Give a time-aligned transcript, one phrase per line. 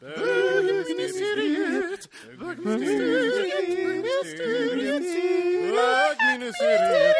[0.00, 2.08] Bögministeriet,
[2.38, 5.04] bögministeriet, bögministeriet, bögministeriet,
[6.18, 7.16] bögministeriet.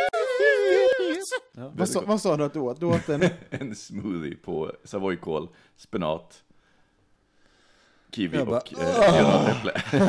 [1.75, 2.81] Vad sa, vad sa du att du åt?
[2.81, 3.23] Du åt en...
[3.51, 6.43] en smoothie på savoykål, spenat,
[8.17, 10.09] kiwi Jag bara, och eh.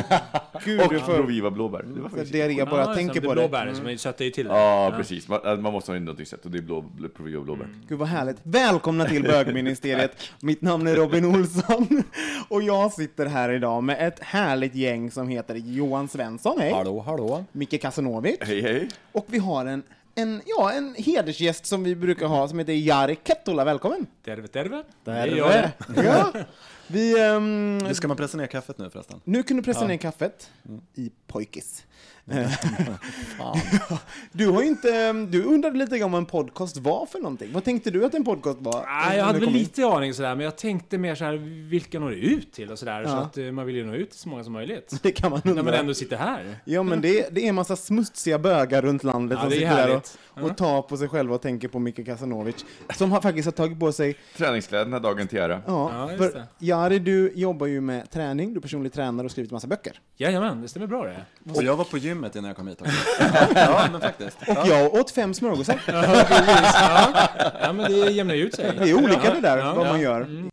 [0.64, 1.82] Gud, och du får- Proviva blåbär.
[1.82, 4.46] Det var faktiskt det jag bara Ja, tänker på det blåbären som sötar ju till
[4.46, 4.52] det.
[4.54, 5.28] Ja, precis.
[5.28, 6.84] Man, man måste ha in någonting sött och det är blå,
[7.16, 7.68] Proviva blåbär.
[7.88, 8.36] Gud vad härligt.
[8.42, 10.16] Välkomna till bögministeriet.
[10.40, 12.02] Mitt namn är Robin Olsson
[12.48, 16.72] och jag sitter här idag med ett härligt gäng som heter Johan Svensson, hej.
[16.72, 17.44] Hallå, hallå.
[17.52, 18.38] Micke Kasanovic.
[18.40, 18.88] Hej, hej.
[19.12, 19.82] Och vi har en,
[20.14, 23.64] en, ja, en hedersgäst som vi brukar ha som heter Jari Kettola.
[23.64, 24.06] Välkommen!
[24.24, 24.82] Terve, terve.
[25.04, 25.72] Det är Terve.
[26.04, 26.32] Ja.
[26.90, 29.20] Vi, ehm, Nu ska man pressa ner kaffet nu förresten.
[29.24, 30.50] nu kan du pressa ner kaffet
[30.94, 31.84] i pojkis.
[33.38, 33.58] Fan.
[34.32, 37.52] Du har ju inte, du undrade lite grann vad en podcast var för någonting.
[37.52, 38.72] Vad tänkte du att en podcast var?
[38.86, 39.60] Nej, jag När hade väl kom in?
[39.62, 41.32] lite aning sådär, men jag tänkte mer såhär,
[41.70, 43.16] vilka når det ut till och sådär, så Ja.
[43.16, 44.98] att eh, man vill ju nå ut till så många som möjligt.
[45.02, 45.62] Det kan man När undra.
[45.64, 46.56] man ändå sitter här.
[46.64, 49.96] Ja men det, det är en massa smutsiga bögar runt landet Ja, som sitter där
[49.96, 52.64] och, och tar på sig själva och tänker på Micke Kasanovic.
[52.96, 55.62] Som har faktiskt har tagit på sig, Träningskläderna dagen till ära.
[55.66, 56.46] ja, Ja, just för det.
[56.58, 60.00] Jari du jobbar ju med träning, du är personlig tränare och skrivit massa böcker.
[60.16, 61.24] Jajamän, det stämmer bra det.
[61.54, 62.94] Och jag var på gymmet innan jag kom hit också.
[63.54, 64.38] ja, men faktiskt.
[64.48, 65.80] Och jag åt fem smörgåsar.
[67.60, 68.72] Ja, men det jämnar ju ut sig.
[68.78, 69.90] Det är olika det där, Ja, vad ja.
[69.90, 70.20] man gör.
[70.20, 70.50] Mm.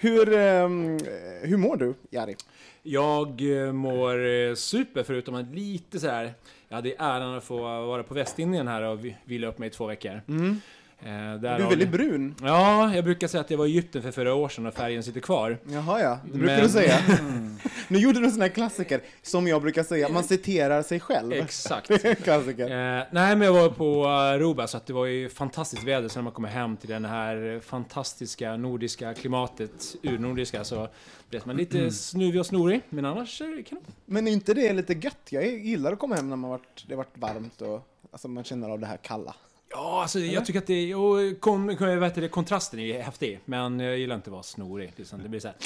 [0.00, 0.98] Hur, ehm,
[1.42, 2.36] hur mår du, Jari?
[2.82, 6.32] Jag eh, mår eh, super förutom att lite så här.
[6.68, 9.70] Jag hade äran att få vara på Västindien här och vi- vila upp mig i
[9.70, 10.20] två veckor.
[10.28, 10.60] Mm.
[11.04, 11.10] Eh,
[11.40, 12.34] Du är väldigt brun.
[12.42, 15.02] Ja, jag brukar säga att jag var i Egypten för fyra år sedan och färgen
[15.02, 15.58] sitter kvar.
[15.68, 16.98] Jaha ja, det brukar Men- du säga.
[17.88, 21.32] nu gjorde du en sån här klassiker, som jag brukar säga, man citerar sig själv.
[21.32, 21.86] Exakt.
[22.24, 22.64] klassiker.
[22.98, 26.08] Eh, nej, men jag var på Aruba, så att det var ju fantastiskt väder.
[26.08, 30.88] Så när man kommer hem till den här fantastiska nordiska klimatet, urnordiska, så
[31.30, 32.80] blir man lite snuvig och snorig.
[32.88, 33.84] Men annars är det kanon.
[34.06, 35.28] Men är inte det lite gött?
[35.30, 38.70] Jag gillar att komma hem när man varit, det varit varmt och alltså man känner
[38.70, 39.34] av det här kalla.
[39.74, 40.92] Ja, alltså jag tycker att det,
[41.40, 43.40] kom, kom, jag vet, det, kontrasten är häftig.
[43.44, 44.92] Men jag gillar inte att vara snorig.
[44.96, 45.22] Liksom.
[45.22, 45.56] Det blir så här,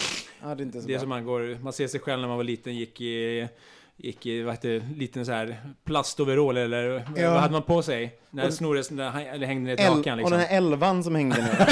[0.42, 2.28] Ja, det är inte så det är som man går, man ser sig själv när
[2.28, 3.48] man var liten, gick i
[4.00, 7.30] Gick i, vad heter liten så här plastoverall eller Ja.
[7.30, 8.18] vad hade man på sig?
[8.30, 8.62] När Och-
[9.16, 10.30] eller hängde ner ett El- lakan Och liksom.
[10.30, 11.68] den här elvan som hängde ner.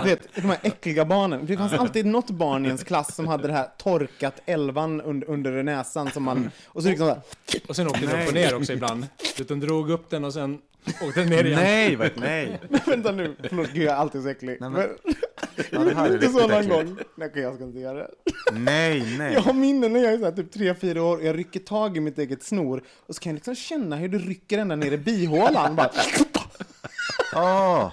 [0.04, 1.46] du vet, de här äckliga barnen.
[1.46, 5.30] Det fanns alltid något barn i ens klass som hade det här torkat elvan under,
[5.30, 6.50] under näsan som man...
[6.66, 7.22] Och så liksom så här,
[7.68, 9.06] Och sen åkte den upp och ner också ibland.
[9.40, 10.58] Utan drog upp den och sen
[11.02, 11.58] åkte ner igen.
[11.60, 12.60] Nej, vad, nej.
[12.86, 14.56] Vänta nu, förlåt gud jag är alltid så äcklig.
[14.60, 14.88] Nej, men, men-
[15.70, 16.74] Ja, det är inte så någon äckligt.
[16.74, 16.96] gång.
[17.14, 18.08] Nej, okej, jag ska inte göra det.
[18.52, 19.32] Nej, nej.
[19.34, 21.96] Jag har minnen när jag är så här, typ 3-4 år och jag rycker tag
[21.96, 24.92] i mitt eget snor och så kan jag liksom känna hur det rycker ända ner
[24.92, 25.76] i bihålan.
[25.76, 25.90] Bara.
[27.36, 27.92] Åh,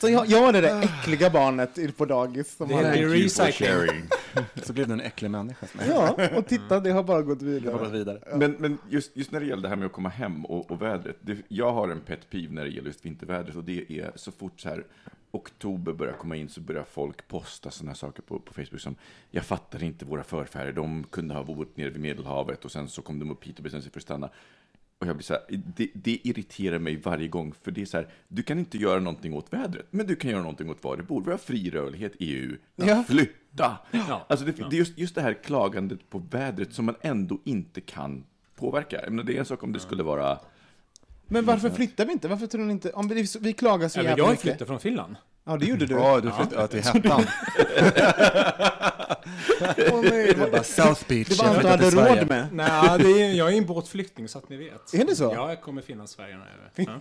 [0.00, 2.56] Så jag, jag var det där äckliga barnet i- på dagis.
[2.56, 4.02] Som Det hade, you for recycling.
[4.62, 5.66] så blev du en äcklig människa.
[5.88, 7.78] ja, och titta, det har bara gått Jag har vidare.
[7.78, 8.18] gått vidare.
[8.38, 10.82] Men, men just, just när det gäller det här med att komma hem och, och
[10.82, 11.16] vädret.
[11.20, 14.32] Det, jag har en pet peeve när det gäller just vintervädret och det är så
[14.32, 14.84] fort så här
[15.30, 18.96] oktober börjar komma in så börjar folk posta sådana saker på, på Facebook som
[19.30, 23.02] jag fattar inte våra förfäder, de kunde ha bott nere vid Medelhavet och sen så
[23.02, 24.30] kom de upp hit och bestämde sig för att stanna.
[25.04, 25.42] Och jag blir så här,
[25.76, 29.00] det, det irriterar mig varje gång, för det är så här, du kan inte göra
[29.00, 31.22] någonting åt vädret, men du kan göra någonting åt var du bor.
[31.24, 32.56] Vi har fri rörlighet, EU.
[32.76, 33.04] Ja.
[33.08, 33.78] Flytta!
[33.90, 34.26] Ja.
[34.28, 37.80] Alltså det, det är just, just det här klagandet på vädret som man ändå inte
[37.80, 38.24] kan
[38.56, 39.00] påverka.
[39.02, 40.38] Jag menar, det är en sak om det skulle vara...
[41.26, 42.28] Men varför flyttar vi inte?
[42.28, 42.90] Varför tror ni inte?
[42.92, 44.42] Om vi, vi klagar så jävla jag mycket.
[44.42, 45.16] flyttat från Finland.
[45.46, 45.94] Ja, det gjorde du.
[45.94, 46.66] Ja, du flyttade ja.
[46.66, 47.24] till Hettan.
[49.92, 51.28] Åh, nej, det var South Beach.
[51.28, 52.48] det var jag allt du hade råd med.
[52.52, 54.94] Nej, det är, jag är en båtflykting så att ni vet.
[54.94, 55.24] Är det så?
[55.24, 56.46] Ja, jag kommer finnas i Sverige när
[56.76, 57.00] jag är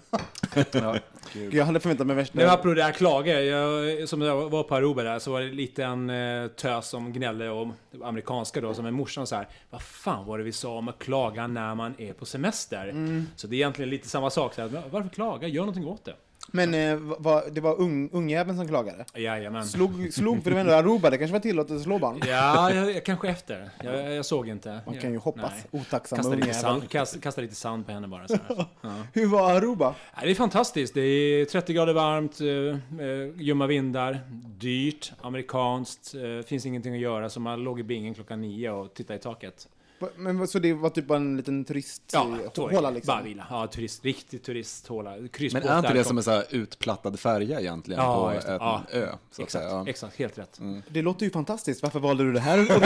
[0.72, 1.00] ja.
[1.32, 1.40] Ja.
[1.52, 2.38] Jag hade förväntat mig värsta...
[2.38, 5.52] Men apropå det här klaga, jag, som jag var på Aruba där, så var det
[5.52, 7.74] lite en eh, tös som gnällde om
[8.04, 9.48] amerikanska då, som en morsan så här.
[9.70, 12.90] Vad fan var det vi sa om att klaga när man är på semester?
[12.90, 13.28] Mm.
[13.36, 14.54] Så det är egentligen lite samma sak.
[14.54, 15.48] Så här, varför klaga?
[15.48, 16.16] Gör någonting åt det.
[16.48, 19.06] Men eh, va, det var ung, ungjäveln som klagade?
[19.16, 19.66] Jajamän.
[19.66, 22.22] Slog, slog för det var ändå Aruba, det kanske var tillåtet att slå barn?
[22.28, 23.70] Ja, jag, jag, kanske efter.
[23.84, 24.80] Jag, jag såg inte.
[24.86, 25.52] Man kan ju hoppas.
[25.72, 25.82] Nej.
[25.82, 26.62] Otacksam Kasta lite, ungjävel.
[26.62, 28.28] sand, kasta, kasta lite sand på henne bara.
[28.28, 28.38] Så.
[28.82, 28.90] Ja.
[29.14, 29.96] Hur var Aruba?
[30.16, 30.94] Ja, Det är fantastiskt.
[30.94, 34.20] Det är 30 grader varmt, eh, eh, ljumma vindar,
[34.58, 37.30] dyrt, amerikanskt, eh, finns ingenting att göra.
[37.30, 39.68] Så man låg i bingen klockan nio och tittade i taket.
[40.16, 42.96] Men så det var typ bara en liten turisthåla det.
[42.96, 43.16] liksom?
[43.16, 43.48] Bara vila.
[43.50, 45.10] Ja, turist, riktig turisthåla.
[45.10, 48.48] Men är inte det kom- som en så här utplattad färja egentligen Ja, på just
[48.48, 48.82] en Ja.
[48.92, 49.08] ö?
[49.32, 49.70] Så att Exakt, säga.
[49.70, 49.84] Ja.
[49.88, 50.60] exakt, helt rätt.
[50.90, 52.58] Det låter ju fantastiskt, varför valde du det här?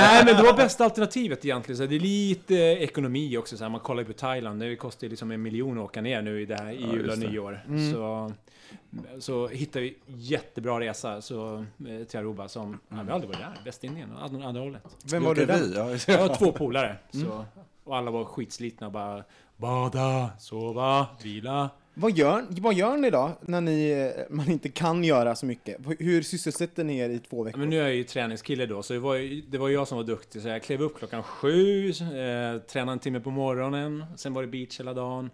[0.00, 1.76] Nej, men det var bästa alternativet egentligen.
[1.78, 3.56] Så det är lite eh, ekonomi också.
[3.56, 4.60] Så här, man kollar ju på Thailand.
[4.60, 7.18] Det kostar liksom en miljon att åka ner nu i, det här, i jul och
[7.18, 7.64] nyår.
[7.68, 7.92] Mm.
[7.92, 8.32] Så,
[9.18, 12.78] så hittar vi jättebra resa så, eh, till Aruba som...
[12.88, 13.64] Ja, vi har aldrig varit där.
[13.64, 14.82] Västindien och andra, andra hållet.
[15.10, 15.58] Vem var där?
[15.58, 15.74] vi?
[15.74, 16.96] Ja, Jag har två polare.
[17.10, 17.44] Så,
[17.84, 19.24] och alla var skitslitna och bara
[19.56, 21.70] bada, sova, vila.
[21.94, 25.76] Vad gör, vad gör ni då, när ni, eh, man inte kan göra så mycket?
[25.98, 27.58] Hur sysselsätter ni er i två veckor?
[27.58, 29.96] Men nu är jag ju träningskille då, så det var, ju, det var jag som
[29.96, 30.42] var duktig.
[30.42, 34.48] Så jag klev upp klockan sju, eh, tränade en timme på morgonen, sen var det
[34.48, 35.30] beach hela dagen.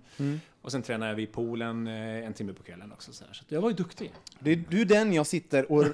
[0.62, 3.12] Och sen tränade jag vid poolen eh, en timme på kvällen också.
[3.12, 4.12] Så, så jag var ju duktig.
[4.38, 5.84] Det är du den jag sitter och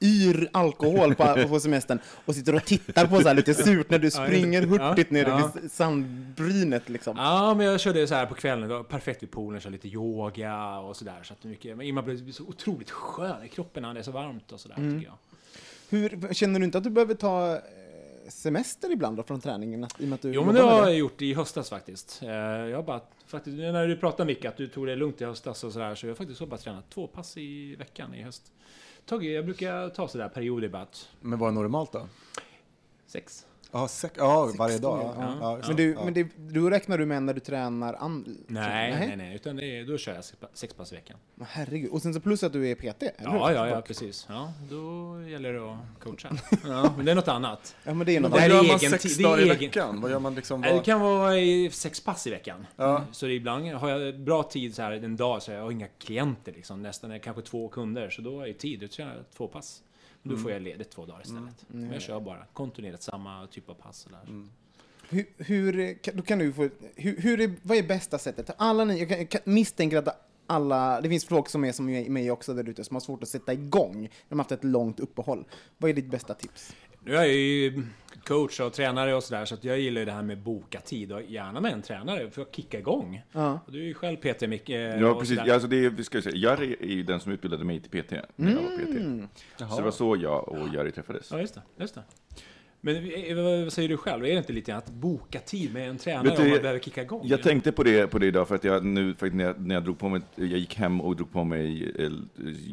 [0.00, 3.98] yr alkohol på, på semestern och sitter och tittar på så här lite surt när
[3.98, 5.68] du springer hurtigt Ja, ja.
[5.70, 7.16] sandbrynet liksom.
[7.16, 10.78] Ja, men jag körde så här på kvällen, var perfekt vid poolen, körde lite yoga
[10.78, 11.22] och sådär.
[11.22, 14.12] Så att mycket, men man blir så otroligt skön i kroppen när det är så
[14.12, 15.18] varmt och sådär tycker jag.
[15.88, 17.60] Hur, känner du inte att du behöver ta
[18.28, 19.84] semester ibland då från träningen?
[19.84, 22.22] Att, I och med att du Jo men det har jag gjort i höstas faktiskt.
[22.22, 25.24] Eh, Jag har bara, faktiskt, när du pratade Micke att du tog det lugnt i
[25.24, 28.52] höstas och sådär, så jag har faktiskt bara tränat två pass i veckan i höst.
[29.08, 30.86] Jag brukar ta sådär perioder bara,
[31.20, 32.08] Men vad är normalt då?
[33.06, 33.46] sex.
[33.76, 35.14] Ja, sex, ja varje dag.
[35.18, 35.34] Ja.
[35.40, 35.56] ja.
[35.56, 36.04] just Men, du, Ja.
[36.04, 39.64] men det, då räknar du med när du tränar an, Nej, nej, nej, utan det
[39.78, 40.24] är, då kör jag
[40.54, 41.16] sex, pass i veckan.
[41.34, 44.26] Men Herregud, och sen så plus att du är PT, eller Ja, ja, ja, precis.
[44.28, 46.28] Ja, då gäller det att coacha.
[46.64, 47.76] Ja, men det är något annat.
[47.84, 49.38] Ja, men det är något här Vad gör man egen sex tid, det är dagar
[49.38, 50.00] i egen- veckan?
[50.00, 50.60] Vad gör man liksom?
[50.60, 50.84] Nej, Det Vad...
[50.84, 52.66] kan vara sex pass i veckan.
[52.76, 53.04] Ja.
[53.12, 55.70] Så det är ibland har jag bra tid så här en dag så jag har
[55.70, 56.82] inga klienter liksom.
[56.82, 58.10] Nästan kanske två kunder.
[58.10, 58.80] Så då är tid.
[58.80, 59.82] Då kör jag två pass.
[60.26, 60.36] Men Mm.
[60.36, 61.64] Då får jag ledigt två dagar istället.
[61.68, 63.98] Men jag kör bara kontinuerligt samma typ av pass.
[63.98, 64.20] Sådär.
[64.26, 64.50] Mm.
[65.08, 68.50] Hur, hur, kan- då kan du få, hur, hur är, vad är bästa sättet?
[68.58, 71.86] Alla ni, jag, kan, jag kan misstänker att alla, det finns folk som är som
[72.12, 74.64] mig också där ute som har svårt att sätta igång när de har haft ett
[74.64, 75.44] långt uppehåll.
[75.78, 76.74] Vad är ditt bästa tips?
[77.06, 77.82] Nu är jag ju
[78.24, 79.44] coach och tränare och sådär.
[79.44, 81.12] Så att jag gillar ju det här med boka tid.
[81.12, 83.22] Och gärna med en tränare för att kicka igång.
[83.32, 83.60] Ja.
[83.66, 84.68] Och du är ju själv PT Micke.
[84.68, 85.40] Ja, precis.
[85.46, 88.02] Ja, alltså det är, vi ska säga, jag är ju den som utbildade mig till
[88.02, 89.28] PT när jag var PT.
[89.58, 91.30] Så det var så jag och Jari träffades.
[91.30, 91.62] Ja, just det.
[91.78, 92.02] Just det.
[92.86, 94.24] Men eh, vad säger du själv?
[94.24, 96.80] Är det inte lite att boka tid med en tränare Vet du, om man behöver
[96.80, 97.20] kicka igång?
[97.24, 99.66] Jag tänkte på det, på det idag för att jag nu, för att när, jag,
[99.66, 102.10] när jag drog på mig, jag gick hem och drog på mig eh,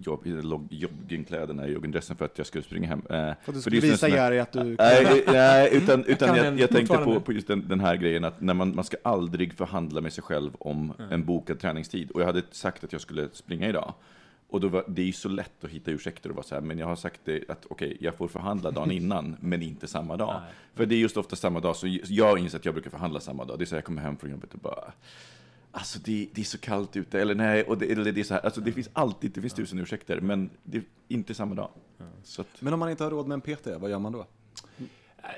[0.06, 3.00] jobb, joggingkläderna, joggingdressen för att jag skulle springa hem.
[3.00, 4.64] Eh, För att du skulle visa Jari att du...
[4.64, 7.96] Nej, eh, nej, utan, utan Kan jag, jag tänkte på, på just den, den här
[7.96, 12.12] grejen att när man, man ska aldrig förhandla med sig själv om en bokad träningstid.
[12.12, 13.94] Och jag hade sagt att jag skulle springa idag.
[14.54, 16.62] Och då var, det är ju så lätt att hitta ursäkter och vara så här,
[16.62, 20.18] men jag har sagt det att okej, jag får förhandla dagen innan, men inte samma
[20.18, 20.42] dag.
[20.42, 20.54] Nej.
[20.74, 23.46] För det är just ofta samma dag, så jag inser att jag brukar förhandla samma
[23.46, 23.60] dag.
[23.60, 24.94] Det är så här, jag kommer hem från jobbet och bara
[25.72, 28.34] Alltså det, det är så kallt ute, eller nej, och det, eller det är så
[28.34, 31.70] här, alltså det finns alltid, det finns tusen ursäkter, men det är inte samma dag.
[32.24, 34.26] Så att, Men om man inte har råd med en PT, vad gör man då?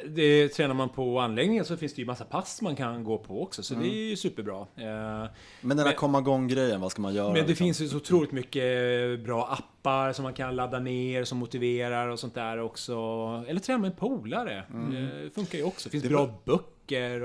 [0.06, 3.44] Det, tränar man på anläggningen så finns det ju massa pass man kan gå på
[3.44, 4.60] också, så det är ju superbra.
[4.62, 5.30] Eh, Men
[5.62, 7.25] den här Men- komma igång-grejen, vad ska man göra?
[7.27, 7.56] Men det liksom?
[7.65, 8.63] finns ju så otroligt mycket
[9.25, 12.94] bra appar som man kan ladda ner som motiverar och sånt där också.
[13.48, 14.63] Eller träna med en polare.
[15.24, 15.89] Det funkar ju också.
[15.89, 16.13] Det finns Mm.
[16.22, 16.75] Det bra böcker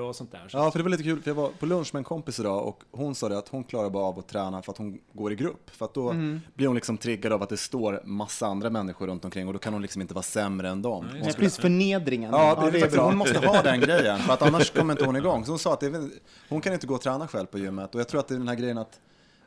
[0.09, 0.49] och sånt där.
[0.49, 2.41] Så Ja, för det var lite kul, för jag var på lunch med en kompis
[2.41, 4.99] idag och hon sa det att hon klarar bara av att träna för att hon
[5.13, 5.71] går i grupp.
[5.71, 6.41] För att då Mm.
[6.55, 9.59] blir hon liksom triggad av att det står massa andra människor runt omkring och då
[9.59, 10.93] kan hon liksom inte vara sämre än dem.
[11.05, 12.31] Hon Nej, skulle- precis, förnedringen.
[12.33, 13.05] Ja, det, det är bra.
[13.05, 15.45] Hon måste ha den grejen, för att annars kommer inte hon igång.
[15.45, 16.11] Så hon sa att det,
[16.49, 17.95] hon kan inte gå och träna själv på gymmet.
[17.95, 19.01] Och jag tror att det är den här grejen att,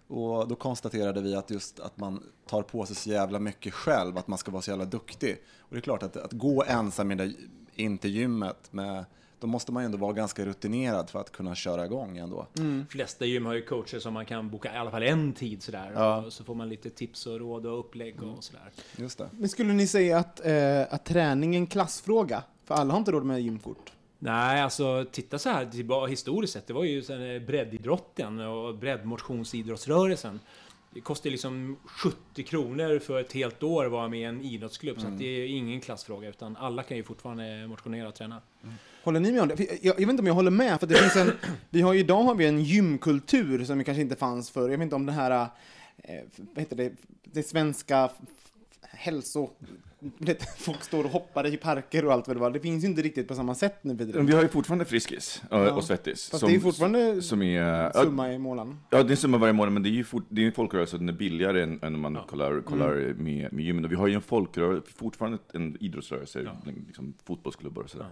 [0.07, 4.17] och då konstaterade vi att just att man tar på sig så jävla mycket själv,
[4.17, 5.37] att man ska vara så jävla duktig.
[5.59, 7.11] Och det är klart att, att gå ensam
[7.75, 9.05] in till gymmet med
[9.43, 12.47] då måste man ju ändå vara ganska rutinerad för att kunna köra igång ändå.
[12.53, 15.63] De flesta gym har ju coacher som man kan boka i alla fall en tid
[15.63, 15.91] sådär.
[15.95, 16.17] Ja.
[16.25, 18.71] Och så får man lite tips och råd och upplägg och sådär.
[18.95, 19.29] Just det.
[19.31, 22.43] Men skulle ni säga att, eh, att träning är en klassfråga?
[22.65, 23.91] För alla har inte råd med gymkort.
[24.19, 26.67] Nej, alltså titta så här tillbaka historiskt sett.
[26.67, 27.01] Det var ju
[27.39, 30.39] breddidrotten och breddmotionsidrottsrörelsen.
[30.93, 35.01] Det kostar liksom 70 kronor för ett helt år att vara med i en idrottsklubb.
[35.01, 38.41] Så att det är ingen klassfråga, utan alla kan ju fortfarande motionera och träna.
[39.03, 39.59] Håller ni med om det?
[39.59, 41.31] Jag, jag vet inte om jag håller med, för det finns en,
[41.69, 44.69] vi har idag har vi en gymkultur som kanske inte fanns förr.
[44.69, 45.47] Jag vet inte om det här,
[45.97, 48.09] eh, vad heter det, det svenska
[48.93, 49.49] hälso...
[50.57, 52.51] Folk står och hoppar i parker och allt vad det var.
[52.51, 54.25] Det finns ju inte riktigt på samma sätt nu tiden.
[54.25, 55.71] vi har ju fortfarande Friskis och, Ja.
[55.71, 56.29] och Svettis.
[56.29, 58.79] Fast det är fortfarande som är, ja, summa i månaden.
[58.89, 60.51] Ja, det är en summa varje månad, men det är ju fort, det är en
[60.51, 63.23] folkrörelse, den är billigare än, än om man kollar, kollar Mm.
[63.23, 63.85] med, med gymmen.
[63.85, 66.49] Och vi har ju en folkrörelse, fortfarande en idrottsrörelse,
[66.87, 68.07] liksom fotbollsklubbar och sådär.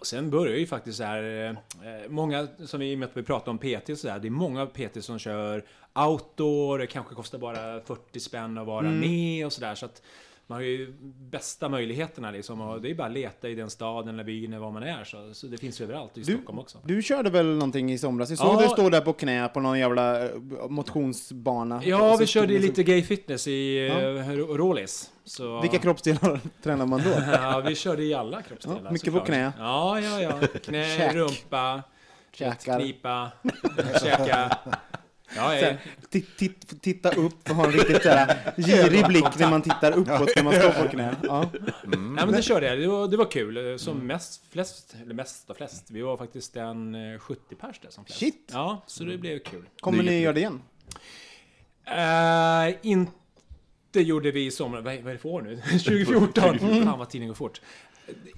[0.00, 3.16] Och sen börjar ju faktiskt så här, eh, många, som vi, i och med att
[3.16, 5.64] vi pratar om PT så där, det är många PT som kör
[5.94, 9.74] outdoor, det kanske kostar bara 40 spänn att vara med och sådär.
[9.74, 10.02] Så att
[10.50, 10.92] man har ju
[11.30, 14.62] bästa möjligheterna liksom, och det är bara att leta i den staden eller byn eller
[14.62, 15.04] var man är.
[15.04, 16.78] Så, så det finns ju överallt, i Du- Stockholm också.
[16.84, 18.30] Du körde väl någonting i somras?
[18.30, 18.58] Jag såg Ja.
[18.60, 20.30] dig stå där på knä på någon jävla eh,
[20.68, 21.82] motionsbana.
[21.84, 24.00] Ja, vi körde stod- lite gay fitness i Ja.
[24.00, 24.32] ja.
[24.36, 25.10] Rålis.
[25.24, 25.60] Så...
[25.60, 27.10] Vilka kroppsdelar tränar man då?
[27.32, 28.80] Ja, vi körde i alla kroppsdelar.
[28.84, 29.26] Ja, mycket på såklart.
[29.26, 29.52] knä.
[29.58, 30.32] Ja, ja, ja.
[30.64, 31.82] Knä, rumpa,
[32.32, 32.80] Käkar.
[32.80, 33.30] knipa,
[34.02, 34.58] käka.
[35.36, 35.76] Ja, ja.
[36.80, 40.52] Titta upp och ha en riktigt såhär girig blick när man tittar uppåt när man
[40.52, 41.16] står på knä.
[41.22, 41.50] Ja.
[41.54, 42.78] Ja, men det körde jag.
[42.78, 43.78] Det var, det var kul.
[43.78, 45.90] Som mest, flest, eller mest och flest.
[45.90, 48.18] Vi var faktiskt en eh, 70 pers där som flest.
[48.20, 48.50] Shit.
[48.52, 49.64] Ja, så det blev kul.
[49.80, 50.62] Kommer ni göra det igen?
[51.88, 54.84] Uh, inte gjorde vi i somras.
[54.84, 55.56] Vad, vad är det för år nu?
[55.78, 56.58] 2014.
[56.58, 57.60] Fan vad tiden går fort.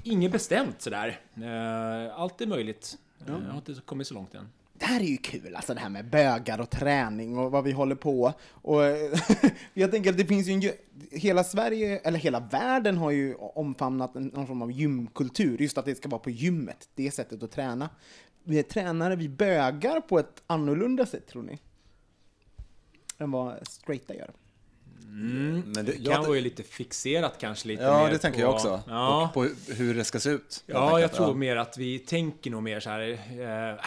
[0.03, 1.21] Inget bestämt sådär.
[1.39, 2.97] Uh, allt är möjligt.
[3.27, 4.49] Eh, Jag har inte kommit så långt än.
[4.83, 7.73] Det här är ju kul, alltså det här med bögar och träning och vad vi
[7.73, 8.33] håller på.
[8.49, 8.81] Och
[9.75, 10.73] jag tänker att det finns ju en,
[11.11, 15.95] hela Sverige, eller hela världen har ju omfamnat någon form av gymkultur, just att det
[15.95, 17.91] ska vara på gymmet, det sättet att träna.
[18.45, 21.59] Vi är tränare, vi bögar på ett annorlunda sätt, tror ni?
[23.19, 24.31] Än vad straighta gör.
[25.13, 28.55] Men det, kan vara ju lite fixerat kanske lite ja, mer det tänker på, jag
[28.55, 28.83] också.
[28.87, 29.25] Ja.
[29.25, 30.65] Och på hur det ska se ut.
[30.67, 31.01] Ja, enkelt.
[31.01, 33.11] jag tror mer att vi tänker nog mer så här.
[33.11, 33.85] Eh,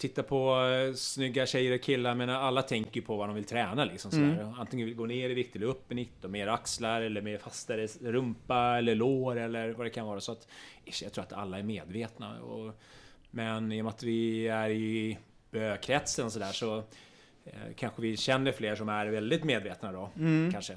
[0.00, 3.44] titta på eh, snygga tjejer och killar, men alla tänker ju på vad de vill
[3.44, 4.54] träna liksom sådär.
[4.58, 7.38] Antingen vill gå ner i vikt eller upp i vikt och mer axlar eller mer
[7.38, 10.20] fastare rumpa eller lår eller vad det kan vara.
[10.20, 10.48] Så att
[11.02, 12.40] jag tror att alla är medvetna.
[12.40, 12.80] Och,
[13.30, 15.18] men i och med att vi är i
[15.50, 16.78] bökretsen sådär så
[17.44, 20.10] eh, kanske vi känner fler som är väldigt medvetna då.
[20.52, 20.74] Kanske.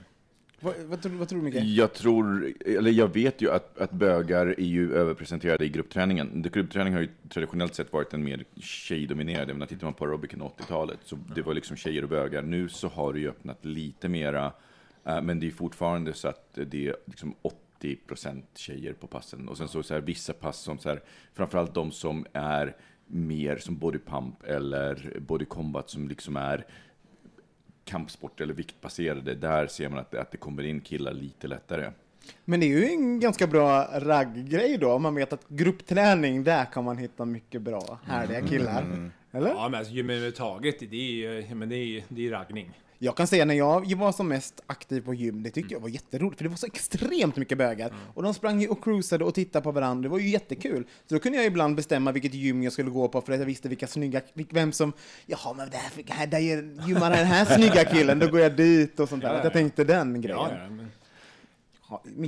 [0.63, 1.55] Vad, vad, tror, vad tror du, Micke?
[1.63, 6.41] Jag tror, eller jag vet ju att, att bögar är ju överpresenterade i gruppträningen.
[6.53, 10.41] Gruppträning har ju traditionellt sett varit en mer tjejdominerad, jag menar, tittar man på aerobiken
[10.41, 12.41] 80-talet, så det var liksom tjejer och bögar.
[12.41, 14.51] Nu så har det ju öppnat lite mera,
[15.05, 19.50] eh, men det är fortfarande så att det är liksom 80 procent tjejer på passen.
[19.50, 21.01] Och sen så, så här, vissa pass som så här,
[21.34, 22.75] framförallt de som är
[23.08, 26.65] mer som body pump eller body combat som liksom är
[27.86, 31.92] kampsport eller viktbaserade, där ser man att det, att det kommer in killar lite lättare.
[32.46, 36.66] Men det är ju en ganska bra ragggrej då, om man vet att gruppträning, där
[36.66, 39.12] kan man hitta mycket bra, härliga killar.
[39.32, 39.50] Eller?
[39.50, 42.72] Ja, men alltså, gym överhuvudtaget, det är ju men det är, det är raggning.
[43.03, 45.89] Jag kan säga när jag var som mest aktiv på gym, det tyckte jag var
[45.89, 47.93] jätteroligt, för det var så extremt mycket bögar.
[48.13, 50.83] Och de sprang ju och cruisade och tittade på varandra, det var ju jättekul.
[51.10, 53.45] Så då kunde jag ibland bestämma vilket gym jag skulle gå på, för att jag
[53.45, 54.93] visste vilka snygga, vem som,
[55.25, 59.10] jaha men där, där är- gymmar den här snygga killen, då går jag dit och
[59.10, 59.29] sånt där.
[59.29, 59.53] Ja, Att jag ja.
[59.53, 60.91] tänkte den grejen.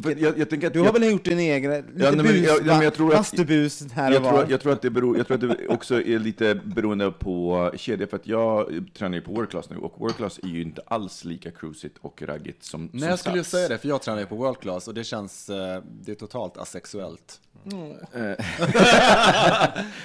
[0.03, 2.23] För jag, jag tänker att du har jag, väl gjort din egen, lite Ja, nej,
[2.25, 4.43] bus, jag- nej, jag tror att- bastubus här och jag, tror, var.
[4.43, 7.71] att- jag, tror att det beror, jag tror att det också är lite beroende på
[7.75, 11.23] kedja, för att jag tränar ju på world-class nu, och world-class är ju inte alls
[11.25, 13.51] lika cruisigt och raggigt som Nej, som jag skulle ju stats.
[13.51, 16.15] säga det, för jag tränar ju på World Class och det känns, eh, det är
[16.15, 17.41] totalt asexuellt.
[18.15, 18.35] Nej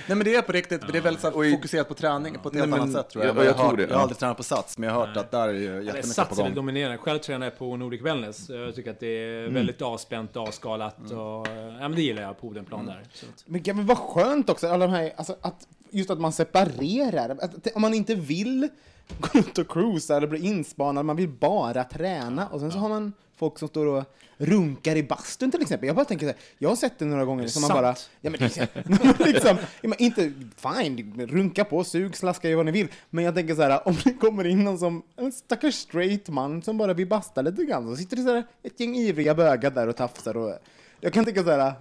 [0.07, 2.55] men det är på riktigt, det är väldigt så här, fokuserat på träning på ett
[2.55, 3.37] Nej, helt men- annat sätt tror jag.
[3.37, 3.95] ja, jag har, tror hört- det, jag ja.
[3.95, 6.07] har aldrig tränat på Sats, men jag har hört att där är ju jättemycket på
[6.09, 6.55] Sats är gång.
[6.55, 6.99] dominerande.
[6.99, 8.49] Själv tränar jag på Nordic Wellness.
[8.49, 11.47] Jag tycker att det är väldigt avspänt, avskalat och...
[11.49, 13.03] Ja, men det gillar jag på Odenplan där.
[13.13, 17.31] Så Men väl vara skönt också, alla de här, alltså att, just att man separerar.
[17.31, 18.69] Att, om man inte vill
[19.21, 22.47] gå ut och cruisa eller bli inspanad, man vill bara träna.
[22.49, 24.05] Och sen så har man folk som står och
[24.37, 25.87] runkar i bastun till exempel.
[25.87, 28.31] Jag bara tänker så här, jag har sett det några gånger som man bara, ja
[28.31, 32.89] men liksom, men inte, fine, runka på, sug, slaska, gör vad ni vill.
[33.11, 36.63] Men jag tänker så här, om det kommer in någon som, en stackars straight man
[36.63, 39.71] som bara vill basta lite grann, så sitter det så här ett gäng ivriga bögar
[39.71, 40.55] där och tafsar och
[41.01, 41.75] Jag kan tycka så här.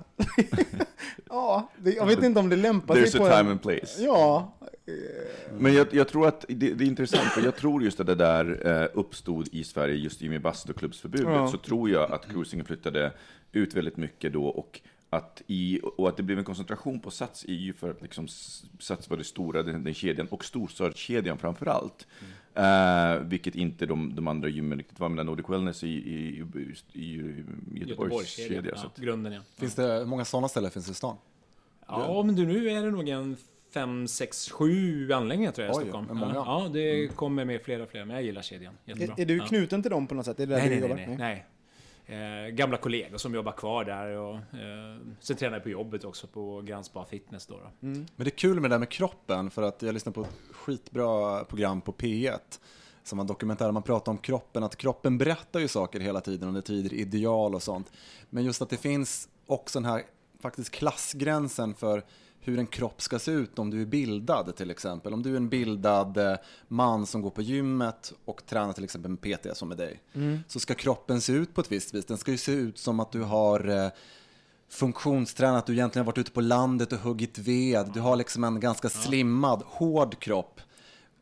[1.29, 3.61] ja, det, jag vet inte om det lämpar There's sig på a time en, and
[3.61, 4.03] place.
[4.03, 4.53] Ja,
[5.57, 8.15] Men jag, jag tror att det, det är intressant, för jag tror just att det
[8.15, 11.47] där eh, uppstod i Sverige just i och med bastuklubbsförbudet, Ja.
[11.47, 13.13] så tror jag att cruisingen flyttade
[13.51, 17.45] ut väldigt mycket då och att, i, och att det blev en koncentration på Sats
[17.45, 18.27] är ju för att liksom
[18.79, 22.07] Sats var det stora, den, den kedjan, och storstadskedjan framför allt.
[22.55, 26.45] Eh, vilket inte de, de andra gymmen riktigt var, men Nordic Wellness i, i,
[26.93, 27.15] i, i
[27.73, 28.55] Göteborgs kedja.
[28.55, 28.77] Göteborgskedjan.
[28.77, 29.41] så Ja, grunden ja.
[29.57, 31.15] Finns det, många sådana ställen finns det i stan?
[31.87, 33.37] Ja, men du, nu är det nog en
[33.73, 36.05] fem, sex, sju anläggningar tror jag i Oj, Stockholm.
[36.07, 36.33] men många.
[36.33, 38.73] Ja, ja, det kommer med fler och fler, men jag gillar kedjan.
[38.85, 39.15] Jättebra.
[39.17, 39.45] är, är du ja.
[39.45, 40.39] knuten till dem på något sätt?
[40.39, 40.95] Är det där Nej, du nej, jobbar?
[40.95, 41.45] nej, nej.
[42.09, 46.27] Eh, gamla kollegor som jobbar kvar där och eh, sen tränar jag på jobbet också
[46.27, 47.53] på Grand Spa Fitness då.
[47.53, 47.71] då.
[47.79, 50.29] Men det är kul med det där med kroppen, för att jag lyssnar på ett
[50.51, 52.39] skitbra program på P1
[53.03, 56.61] som har dokumentärer, man pratar om kroppen, att kroppen berättar ju saker hela tiden under
[56.61, 57.91] tider, ideal och sånt.
[58.29, 60.03] Men just att det finns också den här
[60.39, 62.03] faktiskt klassgränsen för
[62.41, 65.13] hur en kropp ska se ut om du är bildad till exempel.
[65.13, 66.35] Om du är en bildad eh,
[66.67, 70.01] man som går på gymmet och tränar till exempel med PT som med dig,
[70.47, 72.05] så ska kroppen se ut på ett visst vis.
[72.05, 73.89] Den ska ju se ut som att du har eh,
[74.69, 77.91] funktionstränat, du egentligen har varit ute på landet och huggit ved.
[77.93, 80.61] Du har liksom en ganska slimmad, hård kropp.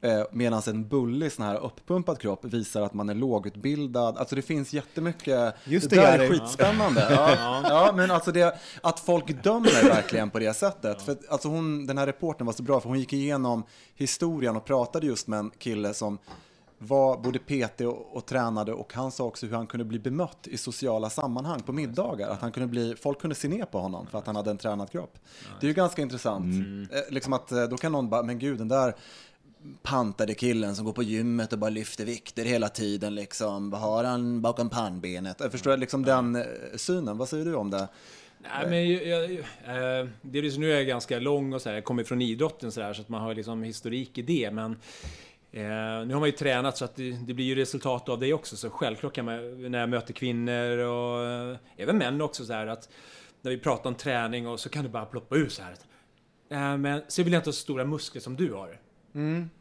[0.01, 4.17] Eh, Medan en bullig sån här upppumpad kropp visar att man är lågutbildad.
[4.17, 5.55] Alltså det finns jättemycket.
[5.65, 7.07] Just det det, där är skitspännande.
[7.09, 7.61] Ja.
[7.63, 11.01] ja, men alltså det, att folk dömer verkligen på det sättet.
[11.01, 13.63] För att, alltså hon, den här reporten var så bra för hon gick igenom
[13.95, 16.17] historien och pratade just med en kille som
[16.79, 20.47] var både PT och, och tränade och han sa också hur han kunde bli bemött
[20.47, 22.29] i sociala sammanhang på middagar.
[22.29, 24.57] Att han kunde bli, folk kunde se ner på honom för att han hade en
[24.57, 25.19] tränad kropp.
[25.59, 26.45] Det är ju ganska intressant.
[26.91, 28.95] Eh, liksom att eh, då kan någon bara, men gud den där
[29.83, 33.69] pantade killen som går på gymmet och bara lyfter vikter hela tiden liksom.
[33.69, 35.37] Vad har han bakom pannbenet?
[35.39, 36.43] Jag förstår liksom den eh,
[36.75, 37.17] synen.
[37.17, 37.87] Vad säger du om det?
[38.39, 41.69] Nej, men jag, jag, eh, det är liksom, nu är jag ganska lång och så
[41.69, 44.51] här, jag kommer från idrotten så, där, så att man har liksom historik i det.
[44.51, 44.71] Men
[45.51, 48.33] eh, nu har man ju tränat så att det, det blir ju resultat av det
[48.33, 48.57] också.
[48.57, 52.67] Så självklart kan man, när jag möter kvinnor och eh, även män också så här
[52.67, 52.89] att
[53.41, 55.71] när vi pratar om träning och så kan det bara ploppa ur så här.
[55.73, 55.87] att,
[56.49, 58.79] Eh, men så vill jag inte ha så stora muskler som du har.
[59.33, 59.56] Just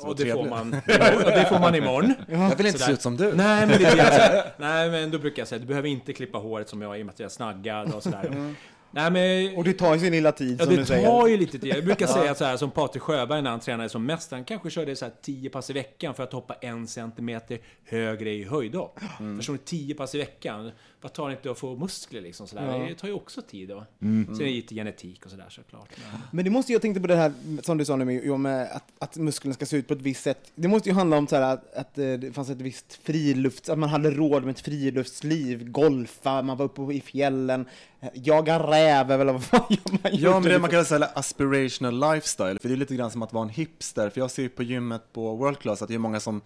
[0.00, 0.74] Och det får man,
[1.24, 2.14] och det får man imorgon.
[2.28, 2.86] Jag vill inte Sådär.
[2.86, 3.34] se ut som du.
[3.34, 4.52] Nej, men det det.
[4.58, 7.06] Nej, men då brukar jag säga du behöver inte klippa håret som jag i och
[7.06, 8.54] med att jag är snaggad och sådär.
[8.90, 9.56] Nej, men...
[9.56, 11.06] Och det tar ju sin lilla tid Ja, som det du säger.
[11.08, 11.74] tar ju lite tid.
[11.76, 14.30] Jag brukar säga så här som Patrik Sjöberg när han tränade som mest.
[14.30, 18.30] Han kanske körde så här 10 pass i veckan för att hoppa en centimeter högre
[18.30, 19.00] i höjdhopp.
[19.20, 19.36] Mm.
[19.36, 19.58] Förstår du?
[19.58, 20.70] 10 pass i veckan.
[21.04, 22.86] Vad tar det inte att få muskler liksom sådär?
[22.88, 23.84] Det tar ju också tid då.
[24.02, 24.26] Mm.
[24.26, 25.88] Sen är det lite genetik och sådär såklart.
[25.96, 26.20] Men...
[26.32, 28.92] Men det måste jag tänkte på det här som du sa nu med, med att,
[28.98, 30.52] att musklerna ska se ut på ett visst sätt.
[30.54, 33.68] Det måste ju handla om så här att, att eh, det fanns ett visst frilufts,
[33.68, 37.66] att man hade råd med ett friluftsliv, golfa, man var uppe i fjällen,
[38.00, 42.58] eh, jaga räv eller vad fan man Ja, men det man kan säga aspirational lifestyle,
[42.58, 44.62] för det är lite grann som att vara en hipster, för jag ser ju på
[44.62, 46.40] gymmet på World Class att det är många som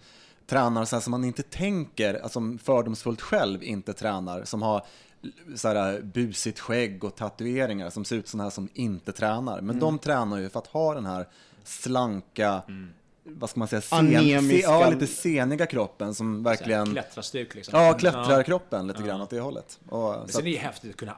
[0.49, 4.85] tränar så här som man inte tänker, alltså som fördomsfullt själv inte tränar, som har
[5.55, 9.61] så här busigt skägg och tatueringar som ser ut som här som inte tränar.
[9.61, 11.27] Men de tränar ju för att ha den här
[11.63, 12.61] slanka,
[13.37, 17.79] vad ska man säga, sen, Anemiska- ja, lite seniga kroppen som verkligen, Klättrarstyrk liksom.
[17.79, 19.79] ja, klättrarkroppen lite grann åt det hållet.
[19.89, 21.15] Och, Men så sen att, är det häftigt att kunna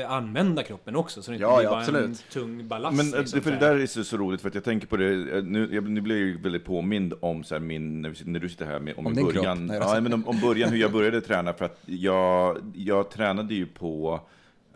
[0.00, 2.24] eh, använda kroppen också, så det inte Ja, blir ja, bara en absolut.
[2.32, 2.96] tung ballast.
[2.96, 4.96] Men eh, liksom, för det där är så, så roligt, för att jag tänker på
[4.96, 8.08] det, eh, nu, jag, nu blir jag ju väldigt påmind om så här, min, när,
[8.08, 9.68] vi, sitter- när du sitter här med, om, Om i din början, kropp?
[9.68, 10.00] Nej, ja, alltså.
[10.00, 14.20] men om, om början hur jag började träna, för att jag, jag tränade ju på,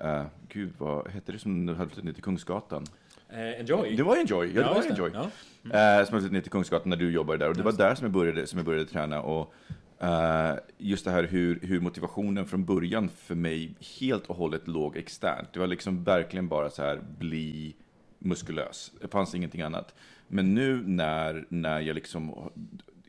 [0.05, 2.85] uh, gud vad hette det som höll ner till Kungsgatan?
[3.31, 3.97] Eh, enjoy.
[3.97, 5.11] Det var Enjoy, ja, det var just Enjoy.
[5.15, 6.01] Ja.
[6.01, 8.05] Eh, som höll ner till Kungsgatan när du jobbade där, och det var där som
[8.05, 9.23] jag började, som jag började träna.
[9.23, 9.55] Och,
[9.99, 14.97] eh, just det här hur, hur motivationen från början för mig helt och hållet låg
[14.97, 15.53] externt.
[15.53, 17.75] Det var liksom verkligen bara så här, bli
[18.19, 18.93] muskulös.
[19.01, 19.95] Det fanns ingenting annat.
[20.29, 22.51] Men nu när, när jag liksom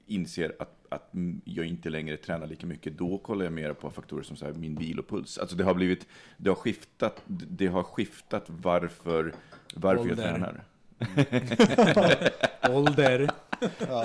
[0.08, 1.10] inser att, att
[1.43, 4.54] jag inte längre tränar lika mycket, då kollar jag mer på faktorer som så här,
[4.54, 5.38] min vilopuls.
[5.38, 9.34] Alltså det har blivit, det har skiftat, det har skiftat varför,
[9.75, 10.63] varför jag tränar.
[12.69, 13.30] Ålder.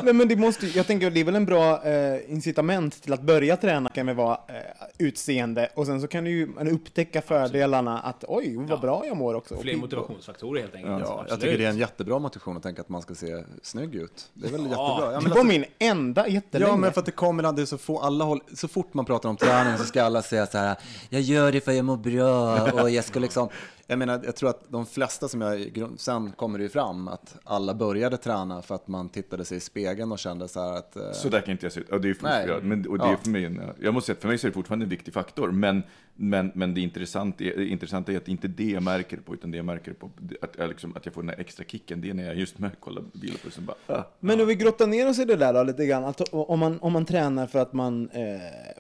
[0.02, 3.12] Nej, men det måste, jag tänker att det är väl en bra eh, incitament till
[3.12, 4.54] att börja träna kan väl vara eh,
[4.98, 8.76] utseende och sen så kan du ju man upptäcka fördelarna att oj, vad Ja.
[8.76, 9.56] bra jag mår också.
[9.56, 10.92] Fler motivationsfaktorer helt enkelt.
[10.98, 11.30] Ja, Absolut.
[11.30, 14.28] jag tycker det är en jättebra motivation att tänka att man ska se snygg ut.
[14.34, 14.84] Det är väl jättebra.
[14.88, 16.70] Ja, Det var alltså- min enda jättelänge.
[16.70, 19.28] Ja, men för att det kommer aldrig så få alla håll, så fort man pratar
[19.28, 20.76] om träning så ska alla säga så här,
[21.08, 23.48] jag gör det för jag mår bra och jag ska liksom,
[23.87, 27.37] Jag menar, jag tror att de flesta som jag, sen kommer det ju fram att
[27.44, 30.97] alla började träna för att man tittade sig i spegeln och kände så här att...
[30.97, 31.87] eh, Så där kan inte jag se ut.
[31.90, 32.61] Ja, det är Nej.
[32.62, 33.16] men, och det är Ja.
[33.16, 35.51] för mig jag måste säga att för mig så är det fortfarande en viktig faktor,
[35.51, 35.83] men,
[36.14, 39.51] men, men det intressanta är, det intressanta är att inte det jag märker på, utan
[39.51, 40.11] det jag märker på,
[40.42, 42.59] att jag, liksom, att jag får den här extra kicken, det är när jag just
[42.59, 44.03] med kollar bilopulsen bara, ah.
[44.20, 46.05] Men om vi grottar ner oss i det där då lite grann.
[46.05, 48.23] Att om, man, om man tränar för att man, eh,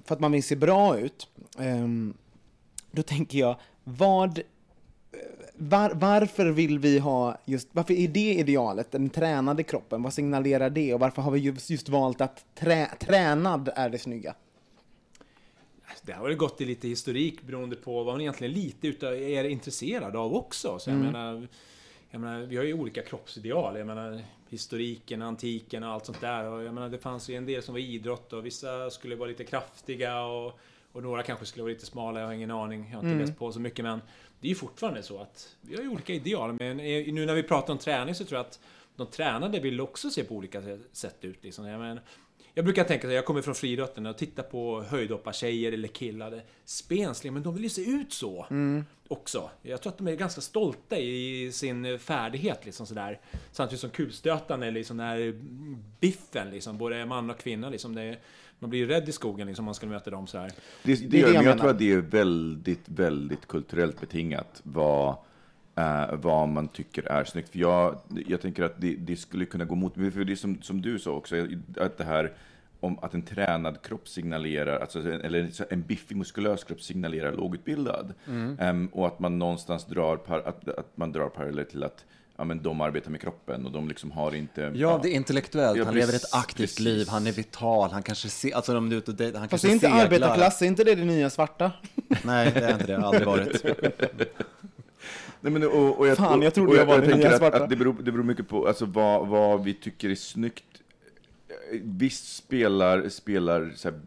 [0.04, 1.28] för att man vill se bra ut.
[1.58, 2.14] ehm,
[2.90, 4.40] då tänker jag, vad...
[5.56, 10.02] Var, varför vill vi ha just, varför är det idealet, den tränade kroppen?
[10.02, 10.94] Vad signalerar det?
[10.94, 14.34] Och varför har vi just, just valt att trä, tränad är det snygga?
[16.02, 19.44] Det har väl gått i lite historik beroende på vad man egentligen lite utav är
[19.44, 20.78] intresserad av också.
[20.78, 21.48] Så jag, menar,
[22.10, 23.78] jag menar, vi har ju olika kroppsideal.
[23.78, 26.44] Jag menar, historiken, antiken och allt sånt där.
[26.44, 29.28] Och jag menar, det fanns ju en del som var idrott och vissa skulle vara
[29.28, 30.58] lite kraftiga och,
[30.92, 32.20] och några kanske skulle vara lite smala.
[32.20, 32.88] Jag har ingen aning.
[32.90, 33.84] Jag har inte läst på så mycket.
[33.84, 34.00] Men
[34.40, 36.52] det är ju fortfarande så att vi har ju olika ideal.
[36.52, 38.60] Men nu när vi pratar om träning så tror jag att
[38.96, 41.44] de tränade vill också se på olika sätt ut.
[41.44, 41.66] Liksom.
[41.66, 42.02] Jag menar,
[42.54, 46.42] jag brukar tänka så här, jag kommer från friidrotten och tittar på höjdhoppartjejer eller killar.
[46.64, 48.46] Spensliga, men de vill ju se ut så
[49.08, 49.50] också.
[49.62, 53.20] Jag tror att de är ganska stolta i sin färdighet liksom sådär.
[53.52, 55.40] Samtidigt som kulstötarna eller liksom den här
[56.00, 57.94] biffen liksom, både man och kvinna liksom.
[57.94, 58.18] Det är,
[58.58, 60.50] man blir ju rädd i skogen liksom om man ska möta dem så här.
[60.82, 61.58] Det, det, det gör, jag men jag menar.
[61.58, 65.16] tror att det är väldigt, väldigt kulturellt betingat vad,
[65.74, 67.48] eh, vad man tycker är snyggt.
[67.48, 70.62] För jag, jag tänker att det, det skulle kunna gå mot, för det är som,
[70.62, 71.36] som du sa också,
[71.76, 72.32] att det här
[72.84, 78.14] om att en tränad kropp signalerar, alltså, eller en biffig muskulös kropp signalerar lågutbildad.
[78.58, 82.04] Em, och att man någonstans drar, par, att, att man drar paralleller till att
[82.36, 84.72] ja, men de arbetar med kroppen och de liksom har inte...
[84.74, 85.78] Ja, det är intellektuellt.
[85.78, 86.80] Ja, han lever precis, ett aktivt precis.
[86.80, 89.64] liv, han är vital, han kanske ser, alltså du är ute och dejtar, han Fast
[89.64, 90.04] kanske det är inte seglar.
[90.04, 91.72] arbetarklass, är inte det det nya svarta?
[92.22, 93.64] Nej, det är inte det, aldrig varit.
[95.40, 97.38] Nej, men, och, och jag, Fan, jag trodde och jag var den tänker nya att,
[97.38, 97.62] svarta.
[97.62, 100.64] att det, beror, det beror mycket på alltså, vad, vad vi tycker är snyggt.
[101.82, 104.00] Visst spelar, spelar så här,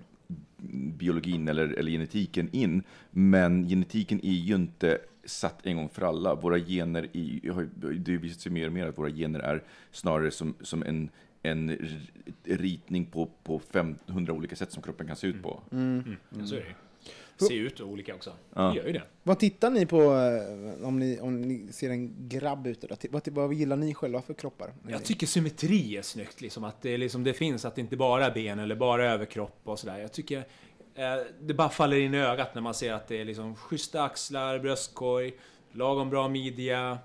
[0.73, 6.35] biologin eller, eller genetiken in, men genetiken är ju inte satt en gång för alla.
[6.35, 9.63] Våra gener, i, har ju- det visar sig mer och mer att våra gener är
[9.91, 11.09] snarare som, som en,
[11.43, 11.77] en
[12.43, 15.61] ritning på, på 500 olika sätt som kroppen kan se ut på.
[16.45, 16.65] Så är det
[17.45, 18.31] Ser ut olika också.
[18.53, 19.03] Det gör ju det.
[19.23, 22.87] Vad tittar ni på eh, om ni, om ni ser en grabb ute?
[23.09, 24.73] Vad, vad gillar ni själva för kroppar?
[24.87, 28.25] Jag tycker symmetri är snyggt, liksom, att det, liksom, det finns, att det inte bara
[28.25, 29.99] är ben eller bara överkropp och sådär.
[29.99, 30.37] Jag tycker
[30.95, 34.03] eh, det bara faller in i ögat när man ser att det är liksom schyssta
[34.03, 35.33] axlar, bröstkorg,
[35.71, 36.97] lagom bra midja,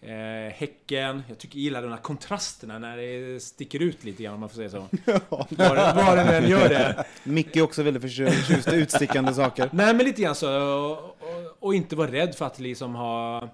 [0.00, 1.22] eh, häcken.
[1.28, 4.48] Jag tycker jag gillar de här kontrasterna när det sticker ut lite grann om man
[4.48, 4.78] får säga så.
[5.28, 7.04] Var, den än gör det.
[7.24, 9.70] Micke är också väldigt förtjust i utstickande saker.
[9.72, 13.48] Nej men lite grann så, och, och, och inte vara rädd för att liksom ha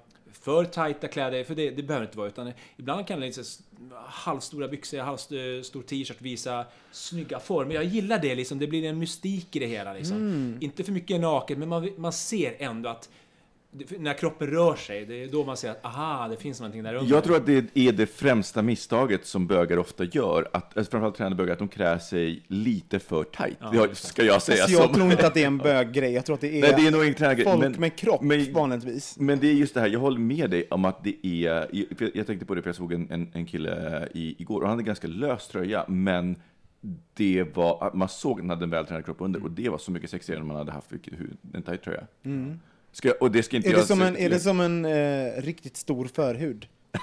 [0.45, 2.29] för tajta kläder, för det, det behöver inte vara.
[2.29, 3.45] Utan ibland kan det liksom
[4.07, 7.75] halvstora byxor, halvstor t-shirt visa snygga former.
[7.75, 10.59] Jag gillar det liksom, det blir en mystik i det hela liksom.
[10.61, 13.09] Inte för mycket naket, men man, man ser ändå att
[13.99, 16.95] när kroppen rör sig, det är då man ser att aha, det finns någonting där
[16.95, 17.15] under.
[17.15, 21.17] Jag tror att det är det främsta misstaget som bögar ofta gör, att, alltså framförallt
[21.17, 23.59] tränade bögar, att de klär sig lite för tajt.
[23.73, 24.59] det har- ska jag säga.
[24.59, 26.13] Fast jag som- tror inte att det är en böggrej.
[26.13, 27.05] Jag tror att det är, Nej, det är nog
[27.39, 29.17] en folk men- med kropp men- vanligtvis.
[29.19, 31.69] Men det är just det här, jag håller med dig om att det är,
[32.15, 34.71] jag tänkte på det för jag såg en, en, en kille i, igår och han
[34.77, 36.37] hade ganska lös tröja, men
[37.15, 39.91] det var, man såg att han hade en vältränad kropp under och det var så
[39.91, 40.91] mycket sexigare än man hade haft
[41.55, 42.07] en tajt tröja.
[42.95, 43.79] Ska jag, och det ska inte Mm.
[43.79, 46.67] Är det som en, är det som en eh, riktigt stor förhud?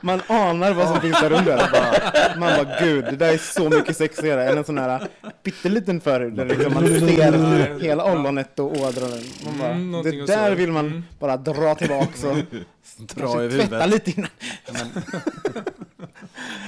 [0.00, 1.56] Man anar vad som finns där under.
[1.56, 5.08] Bara, man bara, gud, det där är så mycket sexigare än en sån här
[5.42, 9.16] pytteliten förhud där liksom man ser hela ollonet och ådrorna.
[9.44, 12.36] Man bara, Mm, det där vill man bara dra tillbaks och
[13.16, 14.30] Dra över tvätta lite innan.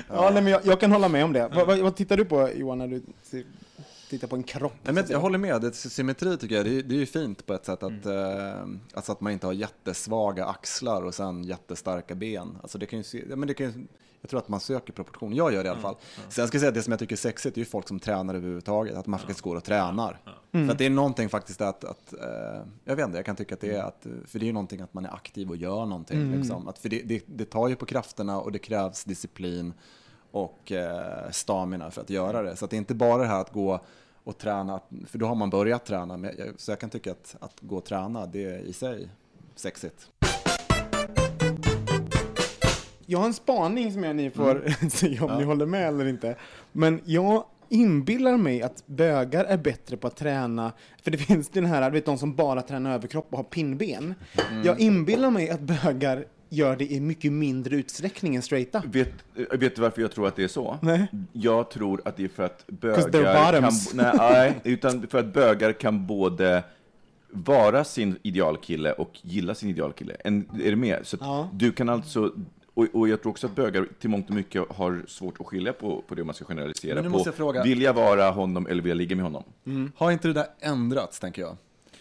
[0.08, 1.48] ja, nej, men jag, jag kan hålla med om det.
[1.54, 3.02] Vad, vad, vad tittar du på Johan när du
[4.10, 4.72] tittar på en kropp?
[4.82, 7.46] Nej, men jag håller med, det, symmetri tycker jag, det är, det är ju fint
[7.46, 12.14] på ett sätt att, eh, alltså att man inte har jättesvaga axlar och sen jättestarka
[12.14, 12.58] ben.
[12.62, 13.86] Alltså det kan ju se, ja, men det kan ju,
[14.20, 15.96] jag tror att man söker proportion, jag gör det i alla fall.
[16.28, 18.00] Sen ska jag säga att det som jag tycker är sexigt är ju folk som
[18.00, 20.20] tränar överhuvudtaget, att man faktiskt går och tränar.
[20.52, 23.54] För att det är någonting faktiskt att, att eh, jag vet inte, jag kan tycka
[23.54, 25.86] att det är att, för det är ju någonting att man är aktiv och gör
[25.86, 26.36] någonting.
[26.36, 26.68] Liksom.
[26.68, 29.74] Att, för det, det, det tar ju på krafterna och det krävs disciplin
[30.30, 32.56] och eh, stamina för att göra det.
[32.56, 33.80] Så det är inte bara det här att gå
[34.24, 36.16] och träna, för då har man börjat träna.
[36.16, 39.08] Men så jag kan tycka att, att gå och träna, det är i sig
[39.54, 40.08] sexigt.
[43.06, 46.36] Jag har en spaning som jag ni får säga om ni håller med eller inte.
[46.72, 51.66] Men jag inbillar mig att bögar är bättre på att träna, för det finns den
[51.66, 54.14] här, du vet de som bara tränar överkropp och har pinnben.
[54.64, 56.26] Jag inbillar mig att bögar
[56.56, 58.82] gör det i mycket mindre utsträckning än straighta.
[58.86, 60.78] Vet, eh, vet du varför jag tror att det är så?
[60.82, 61.06] Nej.
[61.32, 65.72] Jag tror att det är för att bögar kan, nej, nej, utan för att bögar
[65.72, 66.62] kan både
[67.30, 70.16] vara sin idealkille och gilla sin idealkille.
[70.24, 70.98] En, är du med?
[71.02, 71.48] Så Ja.
[71.52, 72.32] du kan alltså,
[72.74, 75.72] och, och jag tror också att bögar till mångt och mycket har svårt att skilja
[75.72, 76.94] på, på det man ska generalisera.
[76.94, 79.24] Men nu på, måste jag fråga- Vill jag vara honom eller vill jag ligga med
[79.24, 79.42] honom?
[79.96, 81.56] Har inte det där ändrats, tänker jag?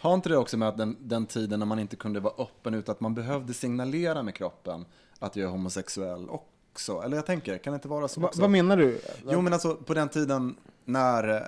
[0.06, 2.74] Har inte det också med att den, den tiden när man inte kunde vara öppen
[2.74, 4.86] utan att man behövde signalera med kroppen
[5.20, 7.02] att jag är homosexuell också?
[7.02, 8.42] Eller jag tänker, kan det inte vara så Va, också?
[8.42, 9.02] vad menar du?
[9.30, 11.42] Jo, men alltså på den tiden när, eh,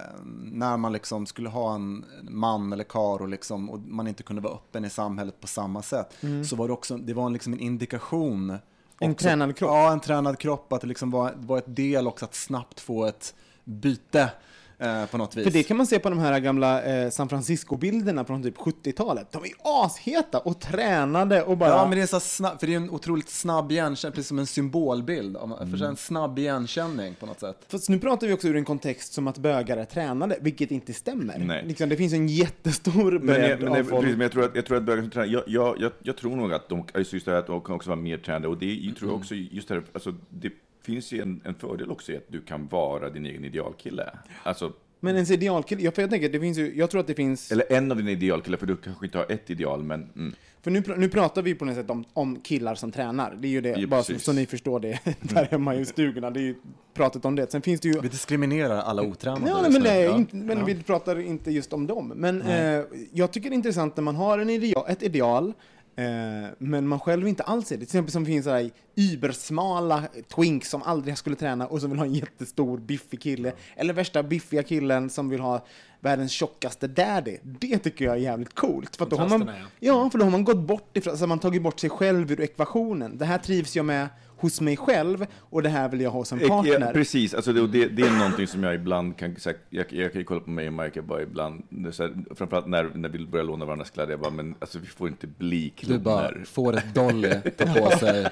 [0.44, 4.42] när man liksom skulle ha en man eller kar och, liksom, och man inte kunde
[4.42, 6.18] vara öppen i samhället på samma sätt,
[6.50, 8.44] så var det också, det var en, liksom en indikation.
[8.44, 8.62] Mm.
[9.00, 9.70] En också- tränad kropp?
[9.72, 13.06] Ja, en tränad kropp, att det liksom var, var ett del också att snabbt få
[13.06, 14.32] ett byte
[14.80, 15.44] eh, på något vis.
[15.44, 19.32] För det kan man se på de här gamla eh, San Francisco-bilderna från typ 70-talet.
[19.32, 21.70] De är asheta och tränade och bara...
[21.70, 24.40] Ja, men det är så snabb, för det är en otroligt snabb igenkänning, precis som
[24.40, 25.38] en symbolbild.
[25.38, 25.78] Mm.
[25.78, 27.58] För en snabb igenkänning på något sätt.
[27.68, 30.94] Fast nu pratar vi också ur en kontext som att bögar är tränade, vilket inte
[30.94, 31.38] stämmer.
[31.38, 31.64] Nej.
[31.66, 33.90] Liksom, det finns en jättestor Men, bredd jag, men, av folk.
[33.90, 36.18] precis, men jag tror att, jag tror att bögar som tränar, jag, jag, jag, jag
[36.18, 38.58] tror nog att de, just det här att de kan också vara mer tränade, och
[38.58, 40.52] det jag tror jag också, just det här, alltså, det
[40.88, 44.10] finns ju en, en fördel också i att du kan vara din egen idealkille.
[44.44, 47.16] Alltså, Men ens idealkille, jag, för jag tänker, det finns ju, jag tror att det
[47.16, 47.52] finns...
[47.52, 50.34] eller en av dina idealkillar, för du kanske inte har ett ideal, men mm.
[50.62, 53.38] För nu, nu pratar vi på något sätt om, om killar som tränar.
[53.40, 56.30] Det är ju det, Ja, bara så, så ni förstår det där hemma i stugorna.
[56.30, 56.56] Det är ju
[56.94, 57.52] pratet om det.
[57.52, 58.00] Sen finns det ju...
[58.02, 59.50] Vi diskriminerar alla otränade.
[59.50, 60.16] Ja, nej, men, nej, Ja.
[60.18, 62.14] inte, men vi pratar inte just om dem.
[62.16, 65.54] Men eh, jag tycker det är intressant när man har en ideal, ett ideal,
[65.98, 67.80] eh, men man själv inte alls är det.
[67.80, 70.04] Till exempel som finns så här übersmala
[70.36, 73.54] twinks som aldrig skulle träna och som vill ha en jättestor biffig kille.
[73.76, 75.66] Eller värsta biffiga killen som vill ha
[76.00, 77.38] världens tjockaste daddy.
[77.44, 78.96] Det tycker jag är jävligt coolt.
[78.96, 81.40] För då har man, ja, för då har man gått bort ifrån, så har man
[81.40, 83.18] tagit bort sig själv ur ekvationen.
[83.18, 84.08] Det här trivs jag med
[84.38, 86.94] hos mig själv och det här vill jag ha som Ja, partner.
[86.94, 90.12] precis, alltså det, det, det är någonting som jag ibland kan, så här, jag, jag
[90.12, 93.10] kan ju kolla på mig och Mike bara ibland, är så här, framförallt när, när
[93.10, 96.00] vi börjar låna varandras kläder, jag bara, men alltså vi får inte bli Du kloner.
[96.00, 98.28] bara får ett dolly, tar på sig.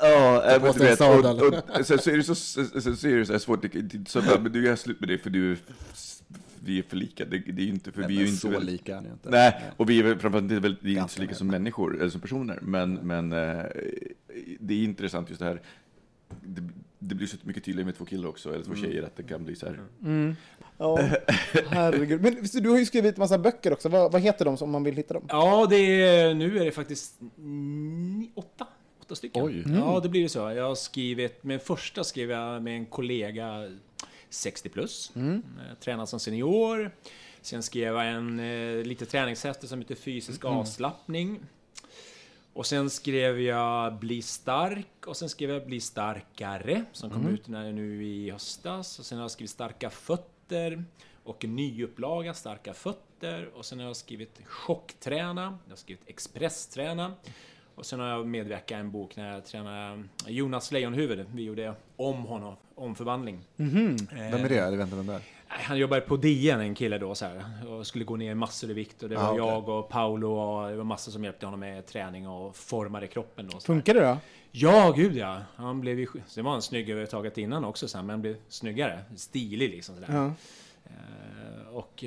[0.00, 1.40] Ja, på men du vet, sadel.
[1.40, 3.64] och, och, så, så är det så, så, så, så är det så här svårt,
[4.08, 5.56] så, men du gör slut med det för du,
[6.66, 8.40] vi är för lika, det, det är ju inte, för vi är ju Men inte
[8.40, 9.30] så väl- lika är ni inte.
[9.30, 11.36] Nej, och vi är framförallt inte, väl, vi är inte så lika med.
[11.36, 13.64] som människor, eller som personer, men, men eh,
[14.60, 15.60] det är intressant just det här,
[16.42, 16.62] det,
[16.98, 18.84] det blir så mycket tydligare med två killar också, eller två Mm.
[18.84, 19.80] tjejer, att det kan bli så här.
[20.78, 20.98] Ja,
[21.68, 22.20] herregud.
[22.22, 23.88] Men du har ju skrivit massa böcker också.
[23.88, 25.22] Vad, vad heter de om man vill hitta dem?
[25.28, 28.66] Ja, det är, nu är det faktiskt mm, åtta.
[29.00, 29.44] Åtta stycken.
[29.44, 29.64] Oj.
[29.76, 30.38] Ja, det blir det så.
[30.38, 33.68] Jag har skrivit, med första skrev jag med en kollega
[34.30, 35.12] 60 plus.
[35.16, 35.42] Mm.
[35.80, 36.90] Tränad som senior.
[37.40, 41.40] Sen skrev jag en eh, lite träningshäfte som heter Fysisk avslappning.
[42.52, 47.48] Och sen skrev jag Bli stark och sen skrev jag Bli starkare som kom ut
[47.48, 48.98] när, nu i höstas.
[48.98, 50.84] Och sen har jag skrivit Starka fötter
[51.24, 53.50] och en nyupplaga Starka fötter.
[53.54, 57.14] Och sen har jag skrivit Chockträna, jag har skrivit Expressträna.
[57.76, 61.26] Och sen har jag medverkat i en bok när jag tränade Jonas Lejonhuvud.
[61.34, 63.38] Vi gjorde om honom, omförvandling.
[63.56, 64.70] Vem är det?
[64.70, 65.20] Vet inte vem det är.
[65.48, 68.72] Han jobbade på DN, en kille då, så här, och skulle gå ner massor i
[68.72, 69.02] vikt.
[69.02, 71.86] Och det var Ah, jag och Paolo och det var massor som hjälpte honom med
[71.86, 73.48] träning och formade kroppen.
[73.52, 73.66] Då, så.
[73.66, 74.18] Funkar det då?
[74.50, 75.40] Ja, gud ja.
[75.56, 76.06] Han blev ju...
[76.26, 79.00] Sen var han snygg överhuvudtaget innan också, så här, men han blev snyggare.
[79.16, 79.94] Stilig liksom.
[79.94, 80.08] Sådär.
[80.12, 80.32] Ja.
[80.84, 82.04] Eh, och...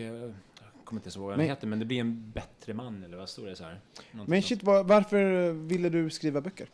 [0.90, 3.18] kommer inte ens ihåg vad han Men- heter, men det blir en bättre man, eller
[3.18, 3.80] vad står det så här?
[4.12, 6.68] Någonting Men shit, var, varför ville du skriva böcker?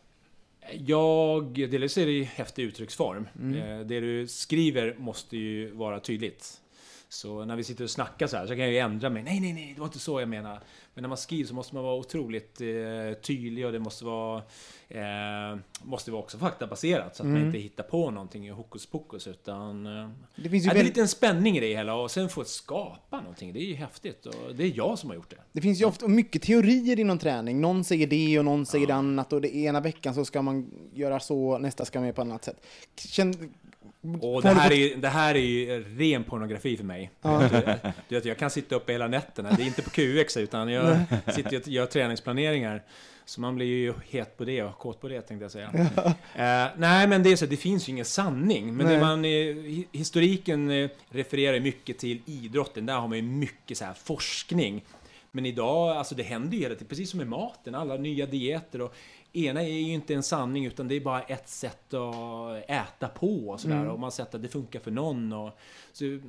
[0.74, 3.28] Jag, dels är det i häftig uttrycksform.
[3.56, 6.62] Eh, Det du skriver måste ju vara tydligt.
[7.16, 9.24] Så när vi sitter och snackar så här så kan jag ju ändra mig.
[9.24, 10.60] Nej, nej, nej, det var inte så jag menar.
[10.94, 12.68] Men när man skriver så måste man vara otroligt eh,
[13.22, 14.38] tydlig och det måste vara,
[14.90, 17.16] eh, måste vara också faktabaserat.
[17.16, 19.28] Så att man inte hittar på någonting i hokus pokus.
[19.28, 21.96] Utan, eh, Det finns ju ja, det är väl- lite en spänning i det hela
[21.96, 23.54] och sen få skapa någonting.
[23.54, 25.38] Det är ju häftigt och det är jag som har gjort det.
[25.52, 27.62] Det finns ju ofta mycket teorier inom träning.
[27.62, 30.72] Någon säger det och någon säger det annat och det ena veckan så ska man
[30.94, 32.66] göra så, nästa ska man göra på annat sätt.
[32.98, 33.54] Känn,
[34.22, 37.12] Och det här, är, det här är ju ren pornografi för mig.
[37.22, 37.50] Du,
[38.10, 39.52] du vet, jag kan sitta uppe hela nätterna.
[39.52, 40.98] Det är inte på QX utan jag
[41.34, 42.84] sitter och gör träningsplaneringar.
[43.28, 45.70] Så man blir ju het på det och kåt på det tänkte jag säga.
[46.36, 48.76] Eh, nej men det är så, det finns ju ingen sanning.
[48.76, 49.00] Men Nej.
[49.00, 52.86] man, eh, hi- historiken eh, refererar mycket till idrotten.
[52.86, 54.84] Där har man ju mycket så här forskning.
[55.32, 58.82] Men idag, alltså det händer ju hela tiden, precis som med maten, alla nya dieter
[58.82, 58.96] och
[59.38, 63.50] ena är ju inte en sanning utan det är bara ett sätt att äta på
[63.50, 63.76] och sådär.
[63.76, 63.88] Mm.
[63.90, 65.34] Och man har sett att det funkar för någon.
[65.34, 65.58] Och,
[65.94, 66.20] så,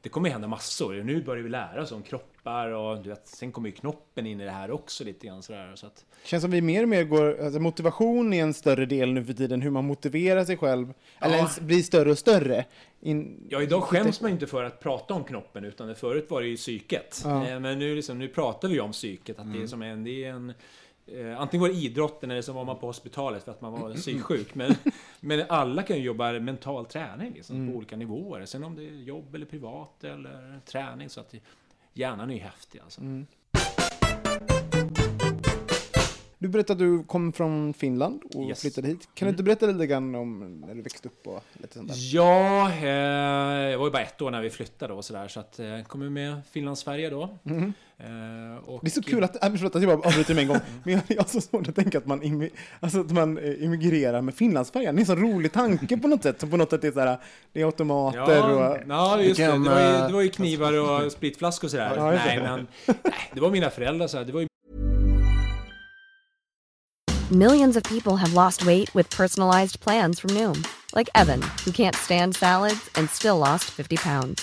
[0.00, 0.94] det kommer hända massor.
[0.94, 4.40] Nu börjar vi lära oss om kroppar och du vet, sen kommer ju knoppen in
[4.40, 5.72] i det här också lite grann sådär.
[5.74, 9.12] Så att, Känns som vi mer och mer går, alltså motivation är en större del
[9.12, 10.94] nu för tiden, hur man motiverar sig själv.
[11.18, 11.38] Eller Ja.
[11.38, 12.64] ens blir större och större.
[13.00, 16.40] In, Ja, idag skäms man ju inte för att prata om knoppen, utan förut var
[16.40, 17.22] det ju psyket.
[17.24, 17.48] Ja.
[17.48, 20.04] Eh, Men nu, liksom, nu pratar vi om psyket, att det är som en...
[20.04, 20.52] Det är en
[21.06, 23.94] eh, antingen var det idrotten eller så var man på hospitalet för att man var
[23.94, 24.54] psyksjuk.
[24.54, 24.74] Men,
[25.20, 28.44] men alla kan ju jobba mental träning liksom, på olika nivåer.
[28.46, 31.08] Sen om det är jobb eller privat eller träning.
[31.08, 31.34] Så att
[31.92, 33.00] hjärnan är ju häftig alltså.
[36.38, 38.60] Du berättade att du kom från Finland och Yes.
[38.60, 39.08] flyttade hit.
[39.14, 41.96] Kan du inte berätta lite grann om när du växte upp och lite sånt där?
[42.14, 42.86] Ja, eh,
[43.70, 45.28] jag var ju bara ett år när vi flyttade och sådär.
[45.28, 47.22] Så att eh, kom ju med Finland-Sverige då.
[47.44, 47.62] Eh,
[47.98, 48.80] och, Mm.
[48.82, 50.94] Det är så kul att, äh, förlåt att jag bara avbryter med en gång, men
[50.94, 54.20] jag, jag har så svårt att tänka att man, immi, alltså att man eh, immigrerar
[54.20, 54.94] med Finlandsfärjan.
[54.94, 57.00] Det är en så rolig tanke på något sätt, som på något sätt är så
[57.00, 57.18] här,
[57.52, 58.78] det är automater Ja, och...
[58.88, 59.46] ja just det.
[59.46, 61.92] Det var, ju, eh, det var ju knivar och spritflaskor och sådär.
[61.96, 64.24] Ja, nej, men nej, det var mina föräldrar så här.
[64.24, 64.46] Det var ju
[67.30, 70.62] Millions of people have lost weight with personalized plans from Noom,
[70.94, 74.42] like Evan, who can't stand salads and still lost 50 pounds.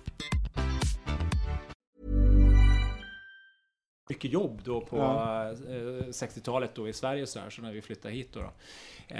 [4.11, 5.49] mycket jobb då på Ja.
[5.49, 5.53] eh,
[6.11, 8.39] 60-talet då i Sverige så, här, så när vi flyttade hit då.
[8.39, 8.45] då.
[9.15, 9.17] Eh,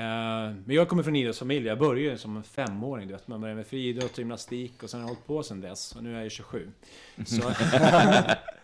[0.66, 1.68] men jag kommer från en idrottsfamilj.
[1.68, 3.08] Jag började som en femåring.
[3.08, 5.62] Du vet, man började med friidrott och gymnastik och sen har jag hållit på sen
[5.62, 5.96] dess.
[5.96, 6.72] Och nu är jag 27.
[7.26, 7.42] Så...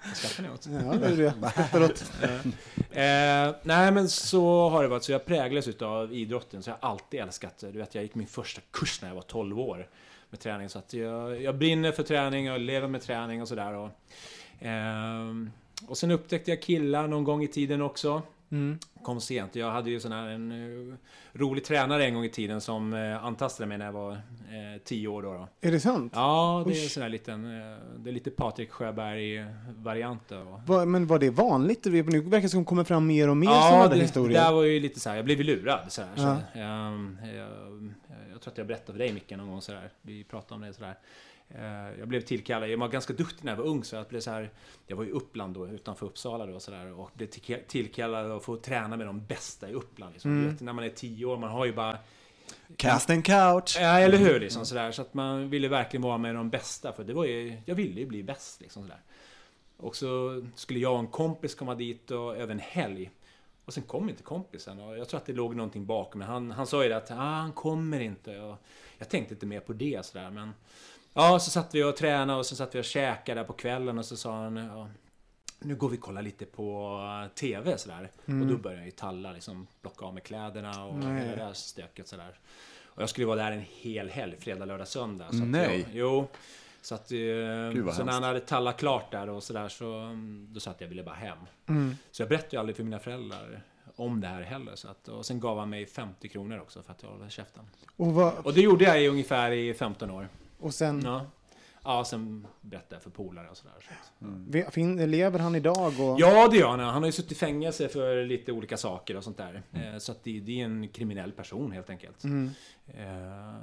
[0.08, 0.68] Vad skrattar ni åt?
[0.68, 2.52] Ja, det är det.
[3.02, 6.90] Eh, nej men så har det varit, så jag präglas utav idrotten, så jag har
[6.90, 9.88] alltid älskat Du vet, jag gick min första kurs när jag var 12 år
[10.30, 13.74] med träning, så att jag, jag brinner för träning, jag lever med träning och sådär.
[13.74, 13.90] Och,
[14.60, 15.52] ehm,
[15.88, 18.22] och sen upptäckte jag killar någon gång i tiden också.
[18.52, 18.80] Mm.
[19.04, 19.56] Kom sent.
[19.56, 20.52] Jag hade ju sån här en
[20.92, 20.96] eh,
[21.34, 25.08] rolig tränare en gång i tiden som uh, antastade mig när jag var eh, 10
[25.08, 25.34] år då.
[25.34, 25.48] då.
[25.62, 26.12] Är det sant?
[26.16, 26.92] Ja, det är Usch.
[26.92, 30.32] sån här liten, eh, det är lite Patrik Sjöberg-variant.
[30.66, 31.84] Va, men var det vanligt?
[31.84, 34.40] Det- Nu verkar det som det kommer fram mer och mer sådana där det, historier.
[34.40, 35.80] där var ju lite så här, jag blev ju lurad.
[35.92, 36.22] Så här, Ja.
[36.54, 37.50] så, ehm, jag,
[38.32, 39.90] jag tror att jag berättade för dig Micke någon gång så här.
[40.02, 40.90] Vi pratade om det sådär.
[40.90, 40.96] Eh,
[42.00, 44.32] Jag blev tillkallad, jag var ganska duktig när jag var ung så jag blev så
[44.32, 44.52] här.
[44.88, 48.44] Jag var i Uppland då, utanför Uppsala då så där, och blev tillka- tillkallad att
[48.44, 50.14] få träna med de bästa i Uppland.
[50.14, 50.32] Liksom.
[50.32, 50.52] Mm.
[50.52, 51.98] Vet, när man är tio år, man har ju bara
[52.78, 53.78] Cast and couch.
[53.80, 54.40] Ja, eller hur?
[54.40, 54.92] Liksom, sådär.
[54.92, 56.94] Så att man ville verkligen vara med de bästa.
[56.94, 58.62] För det var ju, jag ville ju bli bäst.
[58.62, 59.02] Liksom, sådär.
[59.78, 63.12] Och så skulle jag och en kompis komma dit och, över en helg.
[63.66, 64.80] Och sen kom inte kompisen.
[64.80, 66.20] Och jag tror att det låg någonting bakom.
[66.20, 68.40] Men han, han sa ju det att ah, han kommer inte.
[68.40, 68.58] Och
[68.98, 70.06] jag tänkte inte mer på det.
[70.06, 70.30] Sådär.
[70.32, 70.54] Men
[71.18, 73.98] ja, så satt vi och tränade och så satt vi och käkade där på kvällen.
[73.98, 74.90] Och så sa han ja,
[75.60, 77.00] nu går vi och kollar lite på
[77.36, 78.12] TV sådär.
[78.26, 81.20] Och då började jag ju talla, liksom plocka av mig kläderna och Nej.
[81.20, 82.40] hela det där stöket sådär.
[82.86, 85.28] Och jag skulle vara där en hel helg, fredag, lördag, söndag.
[85.30, 85.80] Så Nej.
[85.80, 86.28] Jag, jo.
[86.82, 90.48] Så att, eh, vad så när han hade tallat klart där och sådär så mm,
[90.52, 91.38] då sa jag att jag ville bara hem.
[91.68, 91.96] Mm.
[92.12, 93.64] Så jag berättade ju aldrig för mina föräldrar
[93.96, 94.76] om det här heller.
[94.76, 97.64] Så att, och sen gav han mig 50 kronor också för att jag håller käften.
[97.96, 100.28] Och, vad, Och det gjorde jag i ungefär i 15 år.
[100.60, 101.26] Och sen, Ja.
[101.84, 103.74] Ja, sen berättade jag för polare och sådär.
[104.65, 105.88] Så fin, lever han idag?
[106.00, 106.80] Och, Ja, det gör han.
[106.80, 109.63] Han har ju suttit i fängelse för lite olika saker och sånt där.
[109.74, 112.24] Eh, Så att det, det är en kriminell person helt enkelt.
[112.24, 112.50] Mm.
[112.88, 113.56] Eh,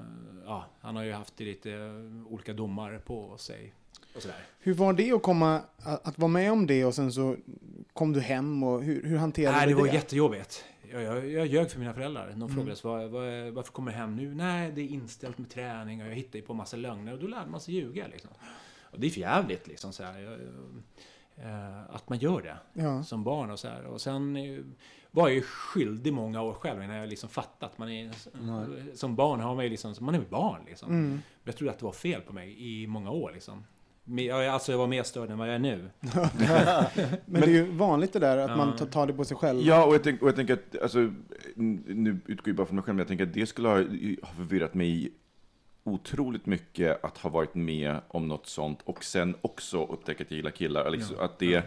[0.46, 3.74] Ja, han har ju haft lite eh, olika domar på sig.
[4.16, 4.37] Och sådär.
[4.61, 7.37] Hur var det att komma, att, att vara med om det och sen så
[7.92, 9.87] kom du hem och hur, hur hanterade Nej, du det det?
[9.88, 10.64] var jättejobbigt.
[10.92, 12.35] Jag, jag, jag ljög för mina föräldrar.
[12.37, 14.35] De frågade vad, vad, varför kommer du hem nu?
[14.35, 17.50] Nej, det är inställt med träning och jag hittade på massa lögner och då lärde
[17.50, 18.31] man sig ljuga liksom.
[18.83, 20.19] Och det är för jävligt liksom så här.
[20.21, 20.40] Jag-
[21.37, 23.02] eh, Att man gör det Ja.
[23.04, 23.85] som barn och så här.
[23.85, 24.61] Och sen eh,
[25.11, 28.13] var jag ju skyldig många år själv innan jag liksom fattat att man är...
[28.96, 30.88] Som barn har man ju liksom, man är barn liksom.
[30.90, 31.21] Mm.
[31.44, 33.65] Jag trodde att det var fel på mig i många år liksom.
[34.05, 35.90] Men jag- Alltså jag var mer störd än vad jag är nu.
[37.27, 38.57] Men, det är ju vanligt det där att Ja.
[38.57, 39.61] man tar- det på sig själv.
[39.61, 41.11] Ja, och jag, tänk, och jag tänker att, alltså,
[41.57, 43.77] nu utgår jag bara från mig själv, men jag tänker att det skulle ha,
[44.23, 45.13] ha förvirrat mig
[45.85, 50.37] otroligt mycket att ha varit med om något sånt och sen också upptäcka att jag
[50.37, 50.90] gillar killar.
[50.90, 51.63] Liksom, Att det,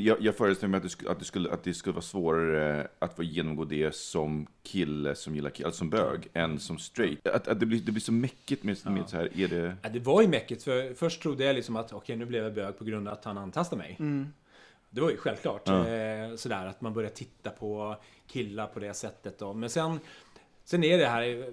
[0.00, 2.88] jag, jag föreställer mig att det, skulle, att, det skulle, att det skulle vara svårare
[2.98, 7.26] att få genomgå det som kille som gillar killar, alltså som bög, än som straight.
[7.26, 9.76] Att, att det, blir, det blir så mäckigt med, med så här, är det...
[9.82, 12.54] Ja, det var ju mäckigt, för först trodde jag liksom att okej, nu blev jag
[12.54, 13.96] bög på grund av att han antastade mig.
[13.98, 14.26] Mm.
[14.90, 15.62] Det var ju självklart.
[15.64, 15.88] Ja.
[15.88, 17.96] Eh, sådär, att man börjar titta på
[18.26, 19.38] killar på det sättet.
[19.38, 19.52] Då.
[19.52, 20.00] Men sen,
[20.64, 21.52] sen är det här...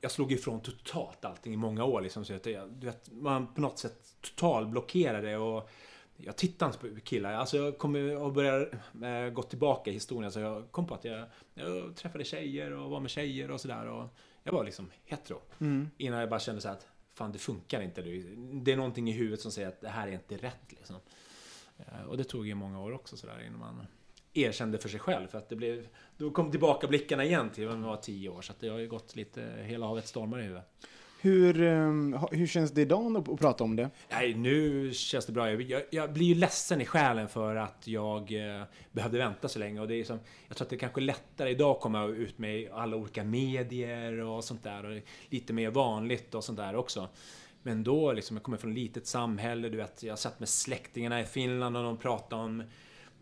[0.00, 2.00] Jag slog ifrån totalt allting i många år.
[2.00, 5.70] Liksom, så att jag, du vet, man på något sätt totalblockerade och
[6.24, 7.32] jag tittar inte på killar.
[7.32, 10.32] Alltså jag kommer och börjar eh, gå tillbaka i historien.
[10.32, 14.08] Så jag kom på att jag, jag träffade tjejer och var med tjejer och sådär.
[14.42, 15.40] Jag var liksom hetero.
[15.60, 15.90] Mm.
[15.98, 18.02] Innan jag bara kände så att fan det funkar inte.
[18.52, 20.66] Det är någonting i huvudet som säger att det här är inte rätt.
[20.68, 20.96] Liksom.
[21.78, 23.86] Eh, Och det tog ju många år också sådär innan man
[24.32, 25.28] erkände för sig själv.
[25.28, 28.42] För att det blev, då kom tillbaka blickarna igen till när man var tio år.
[28.42, 30.70] Så att det har ju gått lite, hela havet stormar i huvudet.
[31.22, 33.90] Hur, ehm, hur känns det idag att, prata om det?
[34.10, 35.50] Nej, nu känns det bra.
[35.50, 38.62] Jag, jag, jag blir ju ledsen i själen för att jag eh,
[38.92, 39.80] behövde vänta så länge.
[39.80, 40.18] Och det är som,
[40.48, 44.20] jag tror att det är kanske lättare idag att komma ut med alla olika medier
[44.20, 44.84] och sånt där.
[44.84, 47.08] Och lite mer vanligt och sånt där också.
[47.62, 51.20] Men då, liksom, jag kommer från ett litet samhälle, du vet, jag satt med släktingarna
[51.20, 52.60] i Finland och de pratade om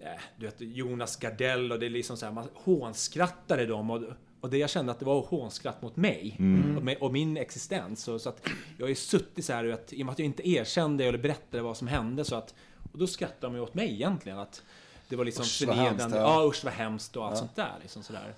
[0.00, 3.90] eh, du vet, Jonas Gardell och det är liksom så här, man hånskrattade dem.
[3.90, 4.02] Och,
[4.40, 6.36] och det jag kände att det var hånskratt mot mig
[6.76, 8.02] och, med, och min existens.
[8.02, 10.26] Så, så att jag har ju suttit så här, vet, i och med att jag
[10.26, 12.24] inte erkände eller berättade vad som hände.
[12.24, 12.54] Så att,
[12.92, 14.38] och då skrattar de ju åt mig egentligen.
[14.38, 14.62] Att
[15.08, 16.16] det var liksom Usch, förnedrande.
[16.16, 16.42] ja.
[16.42, 17.72] Ja, usch vad hemskt och allt sånt där.
[17.82, 18.34] Liksom sådär.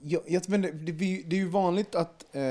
[0.00, 2.42] Jag, jag, men det, det, det är ju vanligt att, eh,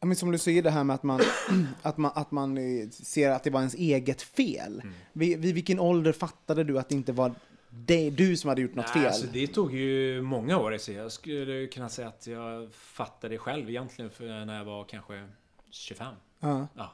[0.00, 1.20] ja, men som du säger det här med att man,
[1.82, 4.80] att man, att man eh, ser att det var ens eget fel.
[4.80, 4.94] Mm.
[5.12, 7.34] Vid, vid vilken ålder fattade du att det inte var
[7.76, 9.06] det, du som hade gjort något Nej, fel?
[9.06, 10.78] Alltså, det tog ju många år.
[10.78, 14.84] Så jag skulle kunna säga att jag fattade det själv egentligen för när jag var
[14.84, 15.28] kanske
[15.70, 16.14] 25.
[16.40, 16.66] Ja.
[16.74, 16.92] Ja.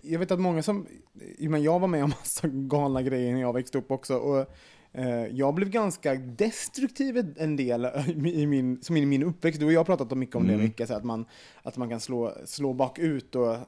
[0.00, 0.86] Jag vet att många som,
[1.38, 4.14] men jag var med om massa galna grejer när jag växte upp också.
[4.14, 4.46] Och,
[5.32, 7.88] jag blev ganska destruktiv en del
[8.24, 9.60] i min, som i min uppväxt.
[9.60, 10.64] Du och jag har pratat om mycket om det Mm.
[10.64, 11.24] Micke, så att man,
[11.62, 13.60] att man kan slå, slå bakut och, eh,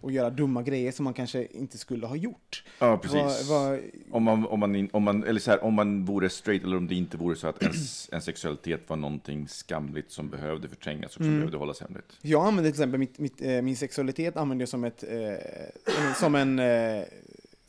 [0.00, 2.64] och göra dumma grejer som man kanske inte skulle ha gjort.
[2.78, 3.48] Ja, precis.
[3.48, 3.80] Vad- vad-
[4.10, 6.88] Om, man, om, man, om, man, eller så här, om man vore straight eller om
[6.88, 11.12] det inte vore så att ens, ens sexualitet var någonting skamligt som behövde förträngas och
[11.12, 11.36] som Mm.
[11.36, 12.12] behövde hållas hemligt.
[12.22, 16.34] Jag använder till exempel mitt, mitt, eh, min sexualitet använder jag som ett, eh, som
[16.34, 17.02] en, eh,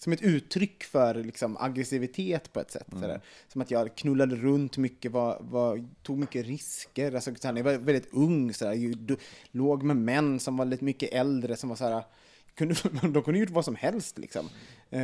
[0.04, 2.88] som ett uttryck för liksom, aggressivitet på ett sätt.
[2.92, 3.22] Sådär.
[3.48, 7.16] Som att jag knullade runt mycket, var, var, tog mycket risker.
[7.16, 9.18] Alltså, såhär, jag var väldigt ung, ju, du,
[9.52, 12.04] låg med män som var lite mycket äldre, som var såhär,
[12.56, 14.18] kunde, de kunde gjort vad som helst.
[14.18, 14.50] Liksom.
[14.90, 15.02] Eh,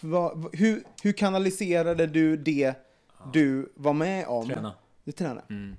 [0.00, 2.74] vad, hur, hur kanaliserade du det
[3.32, 4.46] du var med om?
[4.46, 4.74] Träna.
[5.04, 5.42] Du tränade?
[5.50, 5.76] Mm.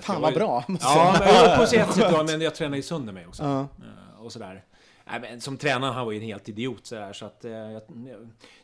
[0.00, 0.64] Fan vad bra!
[0.80, 3.42] Ja, men på ett sätt bra, men jag tränar ju sönder mig också.
[3.42, 3.60] Ja.
[3.60, 4.64] Eh, Och sådär.
[5.06, 7.82] Nej, men som tränare, han var ju en helt idiot sådär, så att eh, jag,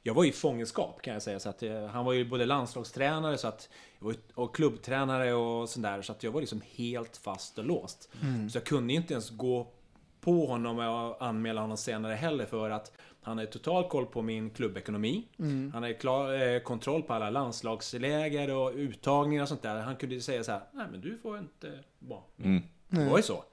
[0.02, 1.40] jag var ju i fångenskap kan jag säga.
[1.40, 3.68] Så att, eh, han var ju både landslagstränare så att,
[4.02, 6.02] ju- och klubbtränare och sådär.
[6.02, 8.08] Så att jag var liksom helt fast och låst.
[8.22, 8.50] Mm.
[8.50, 9.72] Så jag kunde inte ens gå
[10.20, 14.50] på honom och anmäla honom senare heller för att han hade total koll på min
[14.50, 15.28] klubbekonomi.
[15.38, 15.70] Mm.
[15.74, 19.80] Han hade klar, eh, kontroll på alla landslagsläger och uttagningar och sånt där.
[19.80, 22.62] Han kunde ju säga så här, nej men du får inte vara Mm.
[22.88, 23.44] Det var ju så.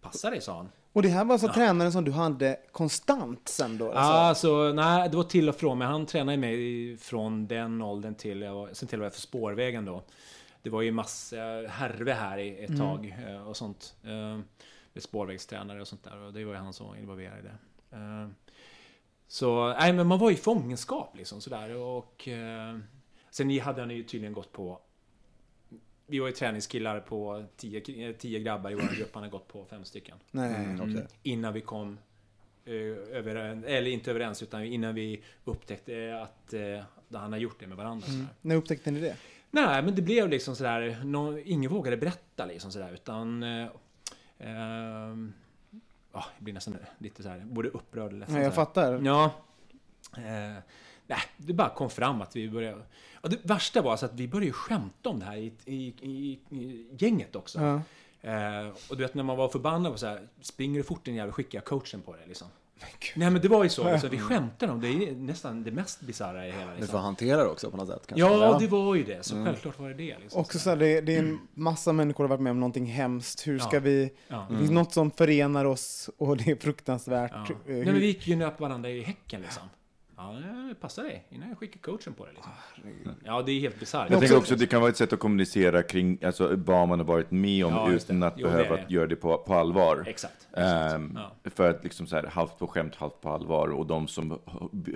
[0.00, 0.68] Passa dig, sa han.
[0.94, 3.84] Och det här var alltså tränaren som du hade konstant sen då?
[3.84, 4.56] Ja, Alltså.
[4.56, 5.78] alltså, nej, det var till och från.
[5.78, 9.20] Men han tränade mig från den åldern till jag var, sen till jag var för
[9.20, 10.02] spårvägen då.
[10.62, 11.36] Det var ju massa
[11.68, 12.80] härve här i ett Mm.
[12.80, 13.94] tag eh, och sånt.
[14.04, 14.38] Eh,
[14.92, 16.18] Med spårvägstränare och sånt där.
[16.18, 17.96] Och det var ju han som var involverad i det.
[17.96, 18.28] Eh,
[19.28, 21.76] Så, nej men man var i fångenskap liksom sådär.
[21.76, 22.28] Och
[23.30, 24.78] sen hade han ju tydligen gått på
[26.06, 29.10] vi var ju träningskillar på tio, eh, tio grabbar i vår grupp.
[29.14, 30.16] Han hade gått på fem stycken.
[30.30, 30.54] Nej.
[30.54, 31.06] Mm, okej.
[31.22, 31.98] Innan vi kom
[32.64, 32.74] eh,
[33.18, 37.76] överens, eller inte överens, utan innan vi upptäckte att eh, han har gjort det med
[37.76, 38.06] varandra.
[38.08, 38.26] Mm.
[38.40, 39.16] När upptäckte ni det?
[39.50, 43.42] Nej, men det blev liksom sådär, nå- ingen vågade berätta liksom sådär, utan...
[43.42, 43.68] Eh,
[46.12, 48.36] ja, jag blir nästan lite såhär, både upprörd och ledsen.
[48.36, 48.64] Ja, jag sådär.
[48.64, 49.00] fattar.
[49.04, 49.32] Ja.
[50.16, 50.58] Eh,
[51.06, 52.82] nej, det bara kom fram att vi började...
[53.20, 55.94] Och det värsta var alltså att vi började ju skämta om det här i, i,
[56.00, 57.60] i, i gänget också.
[57.60, 57.80] Ja.
[58.30, 61.14] Eh, och du vet när man var förbannad och så här, springer du fort din
[61.14, 62.48] jävel, skickar jag coachen på dig liksom.
[63.16, 66.00] Nej men det var ju så, liksom, vi skämtade om det, är nästan det mest
[66.00, 66.88] bisarra i hela Du liksom.
[66.88, 68.06] får hantera det också på något sätt.
[68.06, 68.26] kanske.
[68.26, 69.22] Ja, det var ju det.
[69.22, 69.46] Så Mm.
[69.46, 70.18] självklart var det det.
[70.18, 70.40] Liksom.
[70.40, 73.46] Också så här, det, det är en massa människor har varit med om någonting hemskt.
[73.46, 73.80] Hur ska Ja.
[73.80, 74.10] vi...
[74.28, 74.46] Ja.
[74.50, 77.32] Det finns något som förenar oss och det är fruktansvärt.
[77.34, 77.42] Ja.
[77.42, 79.62] Eh, Nej, men vi gick ju upp varandra i häcken liksom.
[80.16, 80.34] Ja,
[80.80, 82.52] passa dig innan jag skickar coachen på dig liksom.
[83.24, 84.10] Ja, det är helt bisarrt.
[84.10, 86.98] Jag tänker också att det kan vara ett sätt att kommunicera kring alltså, vad man
[86.98, 88.26] har varit med om Ja, just utan det.
[88.26, 88.94] att Jo, det behöva är det.
[88.94, 90.04] göra det på, på allvar.
[90.06, 91.50] Exakt, Ehm, Ja.
[91.50, 93.68] För att liksom så här, halvt på skämt, halvt på allvar.
[93.68, 94.38] Och de som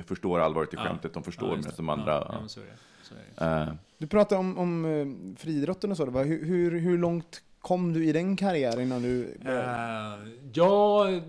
[0.06, 0.82] förstår allvaret i Ja.
[0.84, 1.76] skämtet, de Ja, förstår just medan det.
[1.76, 2.12] de andra...
[2.12, 2.70] Ja, ja, men så är det.
[3.02, 3.62] Så är det.
[3.70, 6.04] Ehm, Du pratar om, om eh, friidrotten och så.
[6.10, 10.22] Hur, hur, hur långt kom du i den karriären innan du började?
[10.24, 11.22] Eh, jag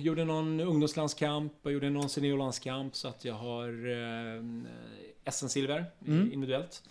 [0.00, 4.62] gjorde någon ungdomslandskamp, jag gjorde någon seniorlandskamp så att jag har uh,
[5.30, 6.32] SM-silver Mm.
[6.32, 6.82] individuellt.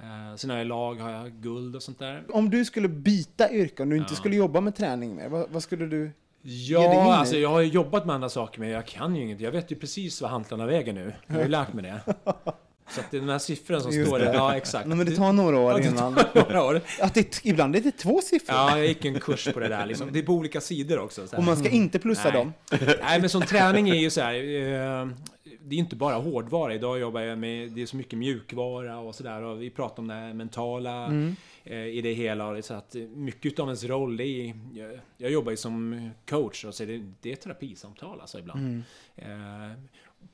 [0.00, 2.24] Uh, sen har jag lag, har jag guld och sånt där.
[2.28, 4.16] Om du skulle byta yrke, om du inte Ja.
[4.16, 6.10] skulle jobba med träning mer, vad, vad skulle du
[6.42, 9.40] Ja, alltså jag har jobbat med andra saker men jag kan ju inget.
[9.40, 11.12] Jag vet ju precis vad hantlarna väger nu.
[11.26, 12.00] Jag har ju lärt mig det.
[12.90, 14.24] Så att den här siffran som Just står det.
[14.24, 14.86] där, ja exakt.
[14.88, 16.18] Nej, men det tar några år Ja, det tar innan.
[16.34, 16.80] några år.
[17.00, 18.56] Att det, ibland är det två siffror.
[18.56, 20.12] Ja, jag gick en kurs på det där liksom.
[20.12, 21.26] Det är på olika sidor också.
[21.26, 21.36] så.
[21.36, 22.32] Och man ska inte plussa Nej.
[22.32, 22.52] dem.
[23.02, 24.34] Nej, men som träning är ju så här.
[24.34, 25.08] Eh,
[25.60, 26.74] det är inte bara hårdvara.
[26.74, 29.42] Idag jobbar jag med, det är så mycket mjukvara och sådär.
[29.42, 31.36] Och vi pratar om det här mentala Mm.
[31.64, 32.62] eh, i det hela.
[32.62, 36.74] Så att mycket av ens roll, det är, jag, jag jobbar ju som coach och
[36.74, 38.82] så det, det är terapisamtal alltså ibland.
[39.16, 39.26] Eh,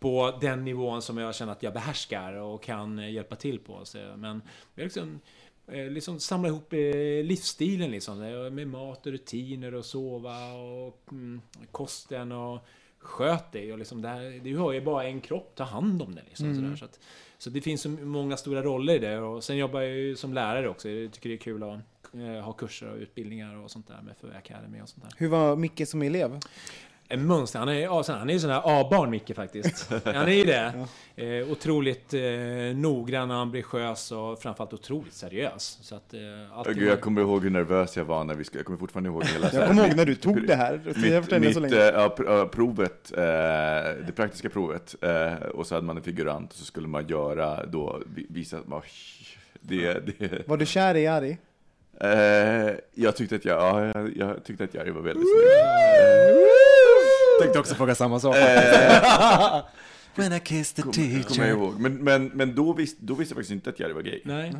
[0.04, 3.84] på den nivån som jag känner att jag behärskar och kan hjälpa till på.
[3.84, 4.42] Så, men
[4.74, 5.20] jag liksom,
[5.68, 6.78] eh, liksom samla ihop eh,
[7.24, 8.18] livsstilen liksom.
[8.54, 11.40] Med mat och rutiner och sova och mm,
[11.70, 12.58] kosten och
[12.98, 13.72] sköt dig.
[13.72, 16.24] Och liksom det här, du har ju bara en kropp, ta hand om den.
[16.28, 16.76] Liksom, Mm.
[16.76, 17.00] så, att,
[17.38, 19.18] så det finns så många stora roller i det.
[19.18, 20.88] Och sen jobbar jag ju som lärare också.
[20.88, 21.78] Jag tycker det är kul att
[22.14, 25.12] eh, ha kurser och utbildningar och sånt där med FÖ Academy och sånt där.
[25.16, 26.40] Hur var Micke som elev?
[27.08, 27.58] En mönster.
[27.58, 29.90] Han är, ja, så han är ju sån här A-barn, Micke, faktiskt.
[30.04, 30.86] Han är ju det.
[31.16, 32.20] Eh, otroligt eh,
[32.76, 35.78] noggrann och ambitiös och framförallt otroligt seriös.
[35.82, 36.20] Så att, eh,
[36.58, 39.08] allt Gud, jag kommer ihåg hur nervös jag var när vi ska, jag kommer fortfarande
[39.10, 39.50] ihåg hela...
[39.52, 40.80] Jag kommer ihåg när du tog det här.
[40.84, 41.84] Jag Mitt, inne så mitt länge.
[41.84, 43.22] ja, ja, provet, eh,
[44.06, 47.66] det praktiska provet, eh, och så hade man en figurant och så skulle man göra
[47.66, 48.82] då, vi- visa, bara,
[49.60, 51.38] det, det, Var du kär i Ari?
[52.00, 56.73] eh, jag tyckte att jag, ja, jag, jag tyckte att Jari var väldigt snygg.
[57.40, 58.36] Tänkte också fråga samma sak.
[58.36, 59.64] Eh,
[60.14, 61.46] When I kissed the Kommer jag teacher.
[61.48, 61.80] ihåg.
[61.80, 64.20] Men, men, men då, visste, då visste jag faktiskt inte att Jari var gay.
[64.24, 64.52] Nej.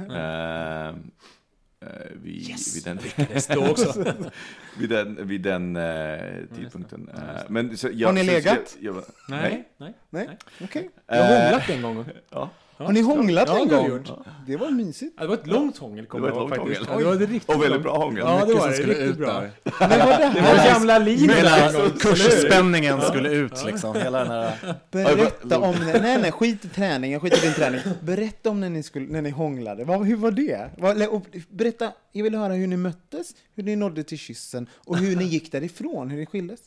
[1.81, 1.89] Eh,
[2.23, 2.77] vid, Yes!
[2.77, 2.99] vid den,
[4.79, 6.19] vid den, vid den eh,
[6.57, 7.11] tidpunkten.
[7.15, 8.77] Eh, men, så, jag, Har ni legat?
[8.81, 9.69] Jag, jag, Nej.
[9.77, 9.95] Nej.
[10.11, 10.29] Nej?
[10.63, 10.91] Okej.
[11.07, 12.05] Jag har hånglat en gång.
[12.31, 12.51] Ja.
[12.77, 13.91] Har ni hånglat ja, en det har gång?
[13.91, 14.09] gjort.
[14.47, 15.15] Det var mysigt.
[15.17, 16.91] Ja, det var ett långt hångel, kommer Det jag var ihåg ett långt faktiskt.
[16.91, 17.05] hångel.
[17.05, 18.19] Ja, det var ett riktigt Och väldigt bra hångel.
[18.27, 18.77] Ja, det Mycket var som det.
[18.77, 19.41] skulle Riktigt ut bra.
[19.41, 19.51] där.
[19.89, 20.73] Men var det Det var här?
[20.75, 20.99] gamla.
[21.01, 23.95] Hela kursspänningen skulle ut liksom.
[23.97, 24.75] Hela den här...
[24.91, 27.81] Berätta om, nej nej, skit i träning, jag skiter i din träning.
[28.03, 30.71] Berätta om när ni, skulle, när ni hånglade, Vad, hur var det?
[30.79, 34.97] Vad, och berätta, jag vill höra hur ni möttes, hur ni nådde till kyssen och
[34.99, 36.61] hur ni gick därifrån, hur ni skildes.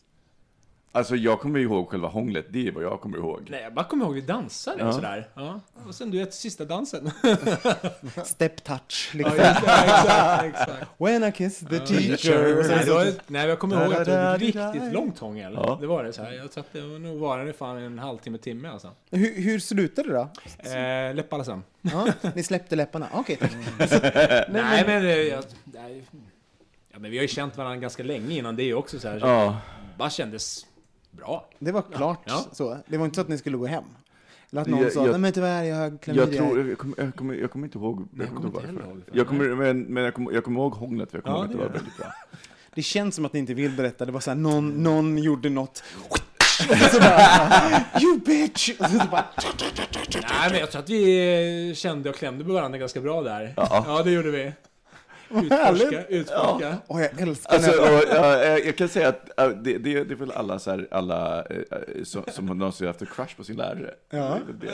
[0.92, 3.48] Alltså jag kommer ihåg själva hånglet, det är vad jag kommer ihåg.
[3.50, 4.94] Nej, jag bara kommer ihåg vi dansade Ja.
[4.94, 5.28] sådär.
[5.34, 5.60] Ja.
[5.88, 7.12] Och sen du vet, sista dansen.
[8.26, 9.36] Step touch, liksom.
[9.38, 10.88] Ja, exakt, exakt.
[10.98, 12.68] When I kiss the teacher.
[12.70, 15.54] Nej, det var, nej, jag kommer ihåg att det var ett riktigt långt hångel.
[15.54, 15.78] Ja.
[15.82, 16.32] Det var det så här.
[16.32, 18.92] Jag tror att det var nog varade fan en halvtimme, timme alltså.
[19.12, 20.30] Hur, hur slutade det då?
[20.70, 21.64] Eh, Läppalasam.
[21.82, 23.08] Ja, ni släppte läpparna?
[23.14, 23.52] Okej, tack.
[24.50, 25.06] Nej, men...
[25.06, 26.04] eh, Jag, nej,
[26.94, 29.20] ja, men vi har ju känt varandra ganska länge innan det också så här.
[29.20, 29.58] Så Ja.
[29.98, 30.66] Bara kändes
[31.18, 31.50] bra.
[31.60, 32.46] Det var klart Ja.
[32.52, 32.78] så.
[32.88, 33.84] Det var inte så att ni skulle gå hem?
[34.52, 36.28] Eller att någon Jag- sa, jag- nej men tyvärr, jag har klamydia.
[36.30, 39.04] Jag, tror, jag, kommer, jag, kommer, jag kommer inte ihåg, jag kommer inte ihåg varför.
[39.12, 41.52] Jag kommer, men men jag, kommer, jag kommer ihåg hånglet, för jag kommer Ja, ihåg
[41.52, 42.14] att det det var väldigt bra.
[42.76, 44.06] Det känns som att ni inte vill berätta.
[44.06, 45.84] Det var så här, någon, någon gjorde något.
[46.92, 48.70] Så bara, you bitch!
[48.80, 49.26] Och så bara,
[50.14, 53.54] Nej, men jag tror att vi kände och klämde på varandra ganska bra där.
[53.58, 53.84] Ja.
[53.88, 54.52] Ja, det gjorde vi.
[55.30, 56.78] Utforska, utforska.
[56.88, 57.78] Åh, jag älskar Alltså, det.
[57.80, 60.72] och, ja, eh, jag kan säga att äh, det, det, det är väl alla, så
[60.72, 63.94] här, alla eh, eh, som, som någonsin har haft en crush på sin lärare.
[64.10, 64.40] Ja.
[64.60, 64.74] Det Ja,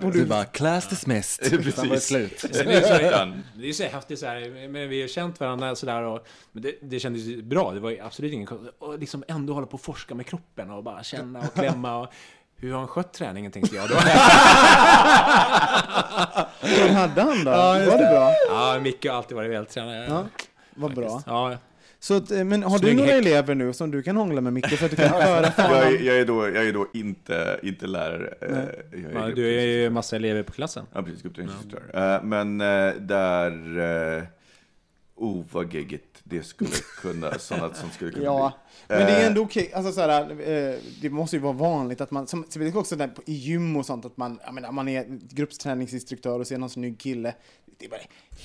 [0.00, 0.06] det.
[0.06, 1.50] Och Du bara, class dismissed.
[1.62, 1.74] Precis.
[1.74, 2.38] Sen var det slut.
[2.40, 5.74] Sen är det, så, det är så häftigt så här, men vi har känt varandra
[5.76, 8.48] sådär och men det, det kändes bra, det var ju absolut ingen.
[8.78, 12.08] Och liksom ändå hålla på och forska med kroppen och bara känna och klämma och
[12.56, 13.94] hur har han skött träningen tänkte jag då.
[16.60, 17.50] hur hade han då?
[17.50, 18.30] Ja, just var det bra?
[18.48, 20.04] Ja, Micke har alltid varit vältränad.
[20.08, 20.26] Ja,
[20.74, 21.22] vad bra.
[21.26, 21.56] Ja,
[22.00, 23.26] Så, att, eh, men har du Snygg några häck.
[23.26, 26.00] elever nu som du kan hångla med Micke så att du kan föra Jag är,
[26.02, 28.34] jag, är då, jag är då inte, inte lärare.
[28.40, 28.86] eh, Nej.
[29.12, 30.86] Jag ja, är du är ju massa elever på klassen.
[30.92, 31.22] Ja, precis.
[31.22, 32.14] Gruppträningsinstruktör.
[32.14, 32.58] Eh, Men
[32.98, 34.28] där...
[35.16, 38.52] eh, oh vad geggigt det skulle kunna, sådana som skulle kunna Ja,
[38.88, 38.96] bli.
[38.96, 39.72] men det är Eh, ändå okej.
[39.74, 43.08] Alltså, så här, eh, det måste ju vara vanligt att man, som, som också där,
[43.08, 46.70] på- i gym och sånt, att man, jag menar, man är gruppträningsinstruktör och ser någon
[46.70, 47.34] snygg kille.
[47.78, 48.00] Det är bara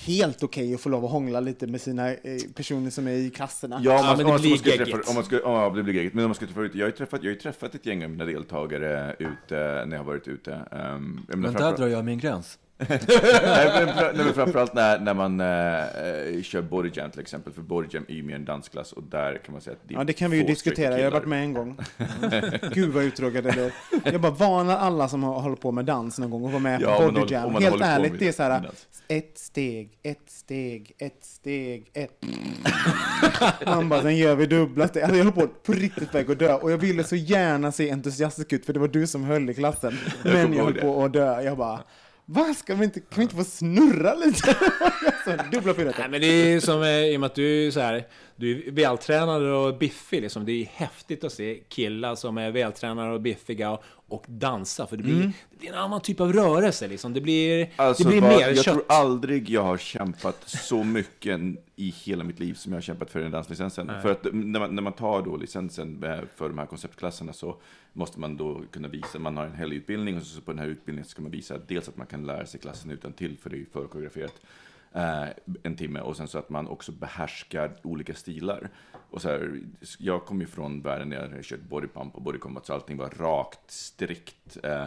[0.05, 2.17] helt okej att få lov att hångla lite med sina eh,
[2.55, 3.81] personer som är i klasserna.
[3.83, 4.91] Ja, om man, men om det man blir skulle geggigt.
[4.95, 6.13] träffa, om man skulle, ja, det blir geggigt.
[6.15, 7.85] Men om man skulle träffa ut, jag har ju träffat, jag har ju träffat ett
[7.85, 9.55] gäng av mina deltagare ute,
[9.85, 10.51] när jag har varit ute.
[10.51, 12.57] Um, jag menar, Men där drar jag min gräns.
[12.87, 12.99] Nej,
[13.85, 18.13] men, nej, men framförallt när, när man eh, kör bodyjam till exempel, för bodyjam är
[18.13, 20.37] ju mer en dansklass och där kan man säga att det Ja, det kan vi
[20.37, 20.97] ju diskutera.
[20.97, 21.77] Jag har varit med en gång.
[22.73, 23.71] Gud vad uttråkad det är.
[24.11, 26.81] Jag bara varnar alla som har- håller på med dans någon gång och var med
[26.81, 28.87] Ja, på body håller- Helt ärligt, det är så här dans.
[29.07, 32.11] ett steg, ett steg, ett steg, ett...
[33.65, 35.03] Man bara, sen gör vi dubbla steg.
[35.03, 37.91] Alltså jag höll på på riktigt väg att dö och jag ville så gärna se
[37.91, 39.97] entusiastisk ut för det var du som höll i klassen.
[40.23, 41.41] Men jag höll på att dö.
[41.41, 41.79] Jag bara,
[42.31, 44.49] vad ska vi inte, kan vi inte få snurra lite?
[45.05, 45.99] alltså, dubbla piruetter.
[45.99, 48.67] Nej, men det är som, eh, i och med att du är så här, du
[48.67, 50.45] är vältränad och biffig liksom.
[50.45, 54.87] Det är häftigt att se killar som är vältränade och biffiga och, och dansa.
[54.87, 55.31] För det blir, Mm.
[55.51, 57.13] det blir en annan typ av rörelse liksom.
[57.13, 58.63] Det blir, Alltså, det blir vad- mer jag kött.
[58.63, 61.39] tror aldrig jag har kämpat så mycket
[61.75, 63.87] i hela mitt liv som jag har kämpat för den danslicensen.
[63.87, 64.01] Nej.
[64.01, 67.55] För att när man, när man tar då licensen eh, för de här konceptklasserna så
[67.99, 71.09] måste man då kunna visa, man har en helgutbildning och så på den här utbildningen
[71.09, 73.59] ska man visa dels att man kan lära sig klassen utan till för det är
[73.59, 74.41] ju förkoreograferat.
[74.93, 75.23] Eh,
[75.63, 78.69] en timme och sen så att man också behärskar olika stilar.
[79.09, 79.59] Och så här,
[79.99, 83.71] jag kom ju från världen där jag kört bodypump och bodycombat så allting var rakt,
[83.71, 84.57] strikt.
[84.63, 84.85] Eh,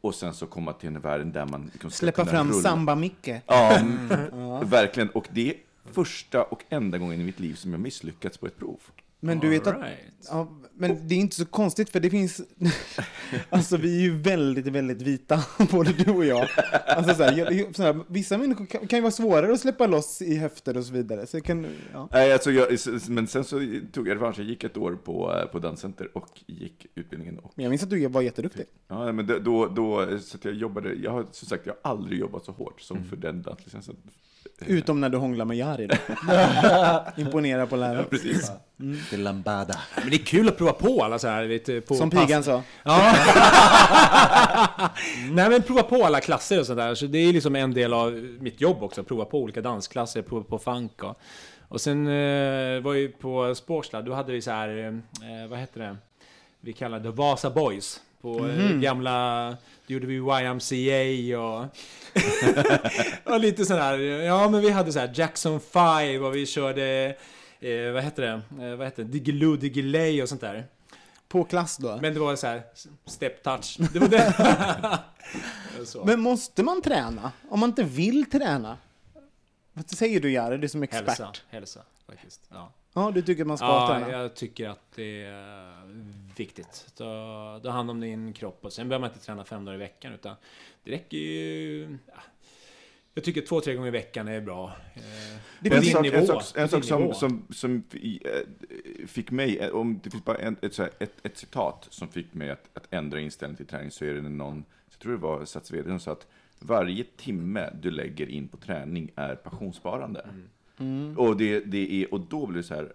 [0.00, 2.52] och sen så komma till en världen där man liksom Släppa fram.
[2.52, 3.40] Samba-Micke.
[3.46, 4.10] Ja, Mm.
[4.32, 5.10] mm, verkligen.
[5.10, 5.56] Och det är
[5.92, 8.80] första och enda gången i mitt liv som jag misslyckats på ett prov.
[9.20, 9.82] Men du vet att,
[10.30, 10.48] ja,
[10.80, 12.40] men det är inte så konstigt för det finns,
[13.50, 16.48] alltså vi är ju väldigt, väldigt vita, både du och jag.
[16.86, 19.86] Alltså så här, jag- så här, vissa människor kan, kan ju vara svårare att släppa
[19.86, 21.26] loss i höfter och så vidare.
[21.26, 22.08] Så jag kan, ja.
[22.12, 22.66] Nej, alltså jag,
[23.08, 23.56] men sen så
[23.92, 24.38] tog jag revansch.
[24.38, 27.38] Jag gick ett år på, eh, på danscenter och gick utbildningen.
[27.38, 28.64] Och, Men jag minns att du var jätteduktig.
[28.88, 32.20] ja, men då, då, så att jag jobbade, jag har som sagt, jag har aldrig
[32.20, 33.96] jobbat så hårt som för den danslicensen.
[34.66, 35.86] Utom när du hånglar med Jari.
[35.86, 35.96] då.
[37.22, 37.96] Imponera på läraren.
[37.96, 38.50] Ja, precis.
[38.80, 38.98] Mm.
[39.10, 39.80] Det är lambada.
[40.00, 42.44] Men det är kul att prova på alla så här lite på Som pass- pigan
[42.44, 42.62] sa.
[42.82, 43.12] Ja.
[45.30, 46.94] Nej men prova på alla klasser och sånt där.
[46.94, 49.02] Så det är liksom en del av mitt jobb också.
[49.04, 51.18] Prova på olika dansklasser, prova på funk och...
[51.72, 54.68] Och sen eh, var ju på Sportslad, då hade vi så här,
[55.22, 55.96] eh, vad hette det?
[56.60, 58.00] Vi kallade det Vasa Boys.
[58.22, 58.80] På eh, Mhm.
[58.80, 59.48] gamla,
[59.86, 61.64] då gjorde vi YMCA och...
[63.34, 67.14] och lite sådär, ja men vi hade så här Jackson 5 och vi körde,
[67.60, 68.64] eh, vad hette det?
[68.64, 69.08] Eh, vad hette det?
[69.08, 70.66] Diggiloo Diggiley och sånt där.
[71.28, 71.98] På klass då?
[72.02, 72.62] Men det var så här
[73.06, 73.76] step touch.
[73.92, 75.00] Det var det.
[76.04, 77.32] Men måste man träna?
[77.48, 78.78] Om man inte vill träna?
[79.72, 81.06] Vad säger du Jari, du som expert?
[81.06, 82.48] Hälsa, hälsa faktiskt.
[82.48, 82.72] Ja.
[82.92, 84.10] Ja, du tycker att man ska ja, träna?
[84.10, 85.82] jag tycker att det är
[86.36, 86.86] viktigt.
[86.96, 89.78] Ta, ta hand om din kropp och sen behöver man inte träna fem dagar i
[89.78, 90.36] veckan utan
[90.84, 91.98] det räcker ju...
[92.06, 92.22] Ja.
[93.14, 94.72] Jag tycker två, tre gånger i veckan är bra.
[94.94, 95.02] Eh,
[95.60, 100.00] Det en sak, en sak, en sak som, som, som eh, fick mig, eh, om
[100.02, 103.56] det finns bara en, ett, ett, ett citat som fick mig att, att ändra inställning
[103.56, 106.26] till träning så är det någon, jag tror det var Sats VD som sa att
[106.58, 110.26] varje timme du lägger in på träning är pensionssparande.
[110.78, 111.18] Mm.
[111.18, 112.92] Och, det, det är, och då blir det så här,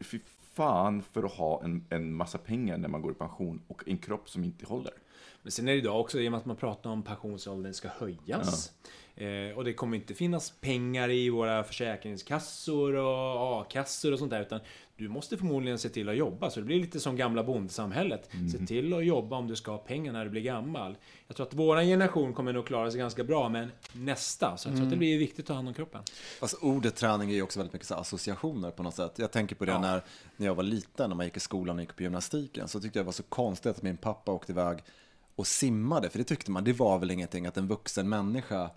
[0.00, 0.18] fy
[0.54, 3.98] fan för att ha en, en massa pengar när man går i pension och en
[3.98, 4.92] kropp som inte håller.
[5.42, 7.88] Men sen är det idag också, i och med att man pratar om pensionsåldern ska
[7.88, 8.72] höjas.
[9.20, 14.40] Eh, och det kommer inte finnas pengar i våra försäkringskassor och a-kassor och sånt där.
[14.40, 14.60] Utan
[14.96, 16.50] du måste förmodligen se till att jobba.
[16.50, 18.30] Så det blir lite som gamla bondsamhället.
[18.52, 20.96] Se till att jobba om du ska ha pengar när du blir gammal.
[21.26, 24.56] Jag tror att våran generation kommer nog klara sig ganska bra, men nästa.
[24.56, 26.02] Så jag tror att det blir viktigt att ta hand om kroppen.
[26.40, 29.12] Alltså ordet träning är ju också väldigt mycket så associationer på något sätt.
[29.18, 29.80] Jag tänker på det Ja.
[29.80, 30.02] när,
[30.36, 32.98] när jag var liten, när man gick i skolan och gick på gymnastiken, så tyckte
[32.98, 34.78] jag det var så konstigt att min pappa åkte iväg
[35.36, 38.70] och simmade, för det tyckte man, det var väl ingenting att en vuxen människa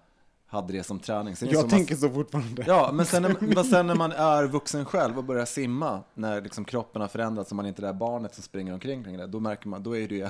[0.52, 1.36] hade det som träning.
[1.36, 2.64] Sen är Jag som man- tänker så fortfarande.
[2.68, 6.41] Ja, men sen, när, men sen när man är vuxen själv och börjar simma, när
[6.41, 9.28] liksom kroppen har förändrats och man inte är det där barnet som springer omkring längre,
[9.28, 10.30] då märker man, då är det ju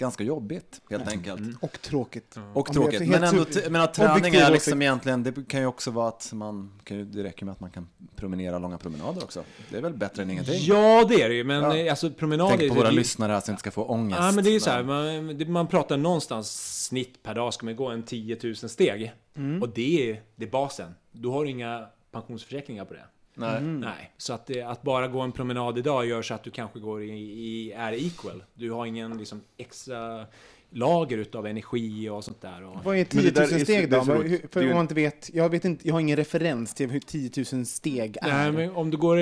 [0.00, 1.40] ganska jobbigt helt enkelt.
[1.60, 2.36] Och tråkigt.
[2.54, 3.08] Och Om jag tråkigt.
[3.08, 4.52] Men, ändå, men att träning är åsikt.
[4.52, 7.88] liksom egentligen, det kan ju också vara att man, det räcker med att man kan
[8.16, 9.44] promenera långa promenader också.
[9.70, 10.58] Det är väl bättre än ingenting?
[10.60, 11.44] Ja, det är det ju.
[11.44, 11.76] Men Ja.
[11.76, 12.56] eh, alltså promenader...
[12.56, 14.20] Tänk på våra det- lyssnare här som inte ska få ångest.
[14.20, 17.66] Ja, men det är ju så här, man, man pratar någonstans snitt per dag ska
[17.66, 19.12] man gå en 10 000 steg.
[19.36, 19.62] Mm.
[19.62, 20.94] Och det är, det är basen.
[21.12, 23.04] Då har du inga pensionsförsäkringar på det.
[23.40, 23.56] Nej.
[23.58, 23.80] Mm.
[23.80, 24.10] Nej.
[24.18, 27.02] Så att, det, att bara gå en promenad idag gör så att du kanske går
[27.02, 28.42] i, i är equal.
[28.54, 30.26] Du har ingen liksom, extra
[30.72, 32.64] lager utav energi och sånt där.
[32.64, 34.04] Och, Vad är Men det 10 där 000 är så- steg då?
[34.50, 37.00] För ju- om man inte vet, jag vet inte, jag har ingen referens till hur
[37.00, 38.28] 10 000 steg är.
[38.28, 39.16] Nej, men om du går,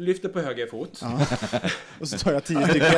[0.00, 0.98] lyfter på höger fot.
[1.02, 1.26] Ja.
[2.00, 2.90] Och så tar jag 10 stycken,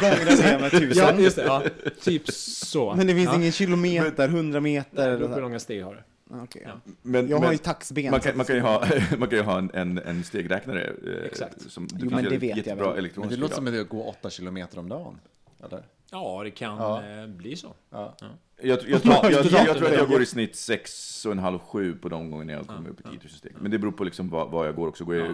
[0.00, 0.96] gånger det med 1000.
[1.16, 1.44] Ja, just det.
[1.44, 1.62] Ja.
[2.02, 2.94] Typ så.
[2.94, 3.34] Men det finns ja.
[3.36, 5.34] ingen kilometer, 100 meter Det eller beror så på här.
[5.34, 6.00] hur långa steg har du.
[6.34, 6.66] Okej.
[7.02, 8.10] Men, Jag har men ju taxben.
[8.10, 8.84] Man kan, man kan ju ha,
[9.18, 10.82] man kan ju ha en, en, en stegräknare.
[11.06, 11.70] eh, Exakt.
[11.70, 13.10] Som, Jo, men det vet jag väl.
[13.16, 15.18] Men det låter som att det går 8 kilometer om dagen.
[15.64, 15.82] Eller?
[16.10, 17.02] Ja, det kan Ja.
[17.22, 17.74] eh, bli så.
[17.90, 18.16] Ja.
[18.64, 21.32] Jag, jag, tror- jag, jag, tror- jag tror att jag går i snitt sex och
[21.32, 23.52] en halv, sju på de gångerna jag kommer upp i 10 000 steg.
[23.60, 25.04] Men det beror på liksom vad, vad jag går också.
[25.04, 25.28] Går jag,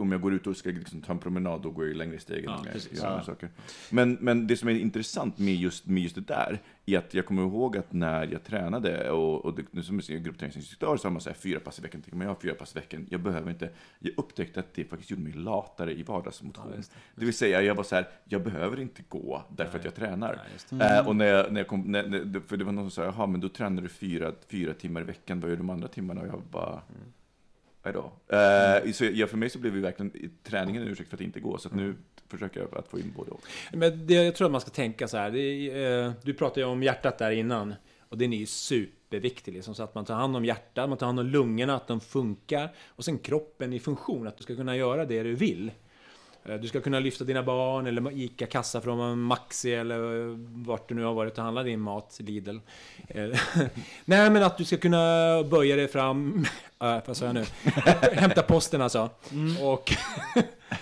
[0.00, 2.44] om jag går ut och ska liksom ta en promenad, då går jag längre steg
[2.44, 3.00] Ja, precis.
[3.00, 3.48] saker.
[3.90, 7.26] Men, men det som är intressant med just, med just det där, är att jag
[7.26, 11.20] kommer ihåg att när jag tränade, och, och det, nu som gruppträningsinstruktör, så har man
[11.20, 12.02] så här fyra pass i veckan.
[12.02, 13.70] Tänker man, jag har fyra pass i veckan, jag behöver inte.
[13.98, 16.82] Jag upptäckte att det faktiskt gjorde mig latare i vardagsmotion.
[17.14, 20.38] det, vill säga, jag var så här, jag behöver inte gå därför att jag tränar.
[20.80, 23.04] Eh, och när jag, när jag kom, när, när, för det var någon som sa,
[23.04, 25.88] jaha, men då tränar du fyra, fyra timmar i veckan, vad gör du de andra
[25.88, 26.20] timmarna?
[26.20, 26.82] Och jag bara,
[27.82, 28.36] vad då?
[28.36, 31.40] Eh, så jag, för mig så blev ju verkligen träningen en ursäkt för att inte
[31.40, 31.94] gå, så nu
[32.30, 33.40] försöker jag att få in både och.
[33.72, 35.30] Men det, jag tror att man ska tänka så här.
[35.30, 37.74] Det är, eh, du pratade ju om hjärtat där innan.
[38.08, 39.54] Och den är ju superviktig.
[39.54, 42.00] Liksom, så att man tar hand om hjärtat, man tar hand om lungorna, att de
[42.00, 42.72] funkar.
[42.88, 45.70] Och sen kroppen i funktion, att du ska kunna göra det du vill.
[46.44, 49.98] Eh, Du ska kunna lyfta dina barn eller ICA-kassa från Maxi eller
[50.66, 52.58] vart du nu har varit och handlat din mat, Lidl.
[53.08, 53.24] Eh,
[54.04, 56.44] Nej men att du ska kunna böja dig fram,
[56.82, 57.44] äh, vad sa jag nu?
[58.12, 59.10] Hämta posten alltså.
[59.62, 59.92] Och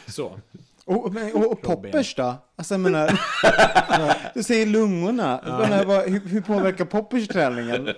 [0.07, 0.41] så.
[0.89, 2.35] Och, och, och poppers då?
[2.57, 3.21] Alltså jag menar,
[4.35, 5.41] du säger lungorna.
[5.47, 7.89] Jag menar, vad, hur, hur påverkar poppers träningen?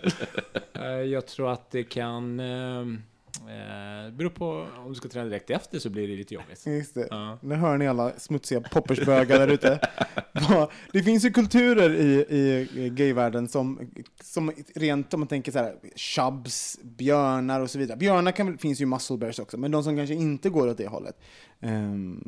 [0.74, 2.40] Eh, Jag tror att det kan...
[2.40, 6.66] Eh, eh, beror på om du ska träna direkt efter så blir det lite jobbigt.
[6.66, 7.08] Just det.
[7.10, 7.38] Ja.
[7.42, 9.78] Nu hör ni alla smutsiga poppersbögar där ute.
[10.32, 12.26] Ja, Det finns ju kulturer i,
[12.74, 13.90] i gayvärlden som,
[14.22, 17.96] som rent, om man tänker så här, chubs, björnar och så vidare.
[17.98, 20.86] Björnar kan, finns ju muscle bears också, men de som kanske inte går åt det
[20.86, 21.16] hållet.
[21.60, 22.24] ehm,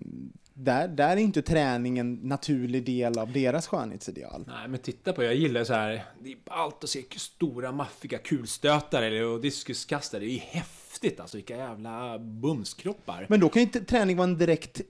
[0.55, 4.45] där, där är inte träning en naturlig del av deras skönhetsideal.
[4.47, 8.19] Nej, men titta på, jag gillar så här, det är allt att se stora maffiga
[8.19, 10.21] kulstötare eller och diskuskastare.
[10.21, 10.82] Det är häftigt
[11.21, 13.27] alltså, vilka jävla bumskroppar.
[13.29, 14.81] Men då kan ju inte träning vara en direkt,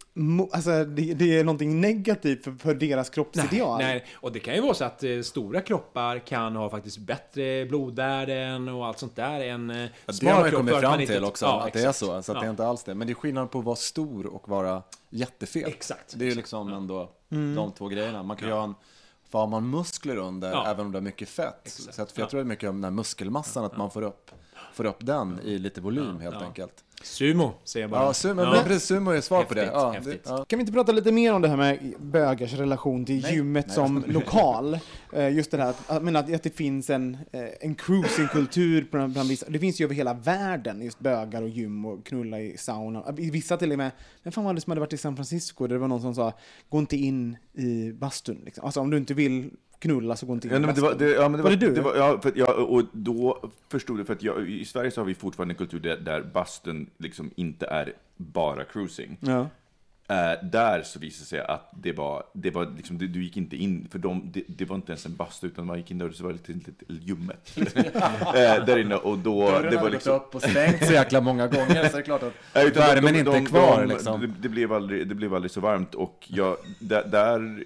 [0.52, 3.78] alltså det, det är någonting negativt för, för deras kroppsideal.
[3.78, 7.66] Nej, och det kan ju vara så att eh, stora kroppar kan ha faktiskt bättre
[7.66, 9.76] blodvärden och allt sånt där än eh,
[10.06, 11.98] Ja, det har man ju kommit fram inte- till också, Ja, att det är exakt.
[11.98, 12.06] så.
[12.22, 12.50] Så att det är Ja.
[12.50, 12.94] inte alls det.
[12.94, 15.66] Men det är skillnad på att vara stor och vara jättefet.
[15.68, 16.14] Exakt.
[16.18, 17.54] Det är ju liksom ändå Mm.
[17.54, 18.22] de två grejerna.
[18.22, 18.74] Man kan ju ha en,
[19.30, 20.66] för har man muskler under, Ja.
[20.66, 21.60] även om du har mycket fett.
[21.64, 21.94] Exakt.
[21.94, 24.02] Så att, för jag tror det är mycket om den här muskelmassan, att man får
[24.02, 24.30] upp,
[24.72, 26.46] får upp den i lite volym helt Ja.
[26.46, 26.84] enkelt.
[27.02, 28.02] Sumo, säger jag bara.
[28.04, 28.50] Ja, sumo, Ja.
[28.52, 29.64] men precis, sumo är svar på det.
[29.64, 30.44] Ja, det ja.
[30.44, 33.34] Kan vi inte prata lite mer om det här med bögars relation till Nej.
[33.34, 33.74] gymmet Nej.
[33.74, 34.78] som lokal?
[35.12, 39.12] Eh, Just det här att, jag menar, att det finns en, eh, en cruisingkultur bland,
[39.12, 39.46] bland vissa.
[39.50, 43.04] Det finns ju över hela världen, just bögar och gym och knulla i sauna.
[43.18, 43.90] I Vissa till och med,
[44.22, 46.14] men fan var det som hade varit i San Francisco där det var någon som
[46.14, 46.32] sa,
[46.68, 48.42] gå inte in i bastun.
[48.44, 48.64] Liksom.
[48.64, 49.50] Alltså om du inte vill
[49.82, 51.56] knulla så gå inte in Ja, men det var, det, ja, men det Var var,
[51.56, 51.74] det du?
[51.74, 55.00] Det var, ja, för jag, och då förstod jag, för att jag, i Sverige så
[55.00, 59.18] har vi fortfarande en kultur där, där bastun liksom inte är bara cruising.
[59.20, 59.48] Ja.
[60.08, 63.36] Eh, där så visade det sig att det var, det var liksom, det, du gick
[63.36, 65.98] inte in, för dem, det, det var inte ens en bastu, utan man gick in
[65.98, 67.52] där och så var det lite, lite ljummet.
[67.56, 70.16] eh, där inne, och då, det var liksom...
[70.16, 72.94] upp och stängt så jäkla många gånger, så det är klart att Nej, utan de-
[72.94, 74.20] värmen de- inte de- är kvar de- liksom.
[74.20, 77.64] Det, det, blev aldrig, det blev aldrig så varmt och jag, där, där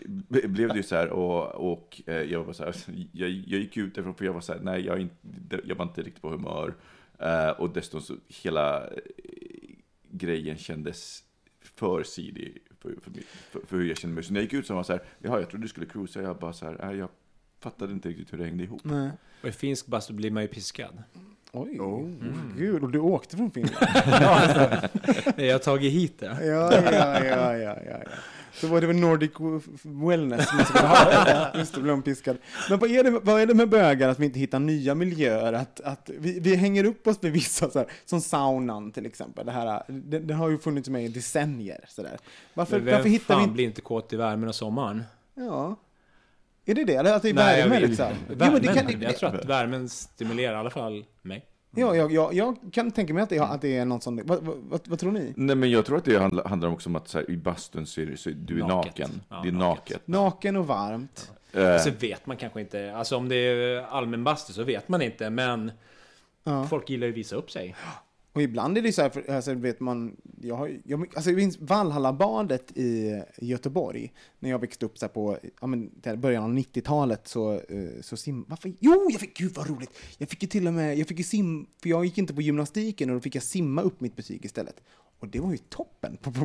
[0.49, 2.75] blev det ju så här och, och eh, jag var så här,
[3.13, 5.85] jag, jag gick ut därifrån för jag var så här, nej jag, inte, jag var
[5.85, 6.75] inte riktigt på humör.
[7.19, 8.91] Eh, och dessutom så hela eh,
[10.11, 11.23] grejen kändes
[11.77, 13.13] för sidig för, för,
[13.51, 14.25] för, för hur jag kände mig.
[14.25, 15.87] Så när jag gick ut så var jag så här, jaha jag trodde du skulle
[15.87, 17.09] cruisa, jag bara så här, nej jag
[17.61, 18.81] fattade inte riktigt hur det hängde ihop.
[18.85, 19.11] Nej.
[19.43, 21.03] Och i finsk bastu blir man ju piskad.
[21.53, 22.55] Oj, Mm.
[22.59, 23.77] gud, och du åkte från Finland?
[25.37, 26.27] Jag har tagit hit det.
[26.27, 27.99] Ja, ja, ja, ja, ja, ja.
[28.61, 29.31] Så var det väl Nordic
[29.83, 31.51] Wellness man skulle ha.
[31.59, 32.39] Just det, blev piskad.
[32.71, 35.53] Men vad är, det, vad är det med bögar att vi inte hittar nya miljöer?
[35.53, 39.47] Att, att vi, vi hänger upp oss med vissa, så här, som saunan till exempel.
[39.47, 41.85] Det, här, det, det har ju funnits med i decennier.
[41.89, 42.19] Så där.
[42.55, 43.55] Varför, vem varför hittar fan vi inte...
[43.55, 45.03] blir inte kåt i värmen och sommaren?
[45.35, 45.77] Ja.
[46.65, 46.95] Är det det?
[46.95, 48.07] Eller att det är Nej, värme liksom?
[48.11, 48.45] inte.
[48.45, 51.45] Jo, men det Värmen, jag tror att värmen stimulerar i alla fall mig.
[51.77, 54.21] Ja, jag, jag, jag kan tänka mig att det, att det är något sånt.
[54.25, 55.33] Vad, vad, vad, vad tror ni?
[55.37, 57.87] Nej men jag tror att det handlar, handlar också om att så här, i bastun
[57.87, 58.99] så är, det, så du är Naket.
[58.99, 59.21] naken.
[59.29, 59.89] Ja, det är naket.
[59.89, 60.07] naket.
[60.09, 61.31] Naken och varmt.
[61.53, 62.95] Eh, Så vet man kanske inte.
[62.97, 65.31] Alltså om det är allmän bastu så vet man inte.
[65.31, 65.73] Men
[66.45, 66.65] Ja.
[66.65, 67.75] folk gillar ju att visa upp sig.
[68.37, 71.37] Och ibland är det så här, för, alltså, vet man, jag, har, jag, alltså, jag
[71.37, 76.45] minns Valhallabadet i Göteborg, när jag växte upp så här på ja, men, där början
[76.45, 78.45] av 90-talet så, eh, så sim...
[78.49, 78.73] Varför?
[78.81, 79.91] Jo, jag fick, gud vad roligt!
[80.19, 82.43] Jag fick ju till och med, jag fick ju sim, för jag gick inte på
[82.43, 84.83] gymnastiken och då fick jag simma upp mitt betyg istället.
[85.21, 86.45] Och det var ju toppen på, på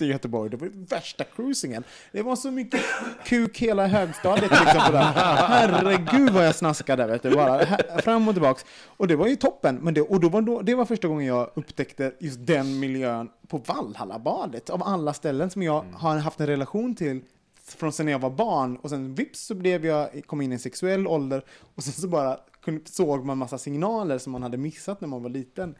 [0.00, 0.50] i Göteborg.
[0.50, 1.84] Det var ju värsta cruisingen.
[2.12, 2.80] Det var så mycket
[3.24, 4.50] kuk hela högstadiet.
[4.50, 4.98] Liksom, på.
[4.98, 7.30] Herregud vad jag snaskade, vet du.
[7.30, 8.64] Bara här, fram och tillbaks.
[8.86, 9.78] Och det var ju toppen.
[9.82, 13.28] Men det, och då var då, det var första gången jag upptäckte just den miljön
[13.48, 14.70] på Valhallabadet.
[14.70, 17.20] Av alla ställen som jag har haft en relation till
[17.64, 20.58] från sen jag var barn och sen vips så blev jag, kom in i en
[20.58, 22.38] sexuell ålder och sen så bara
[22.84, 25.74] såg man massa signaler som man hade missat när man var liten.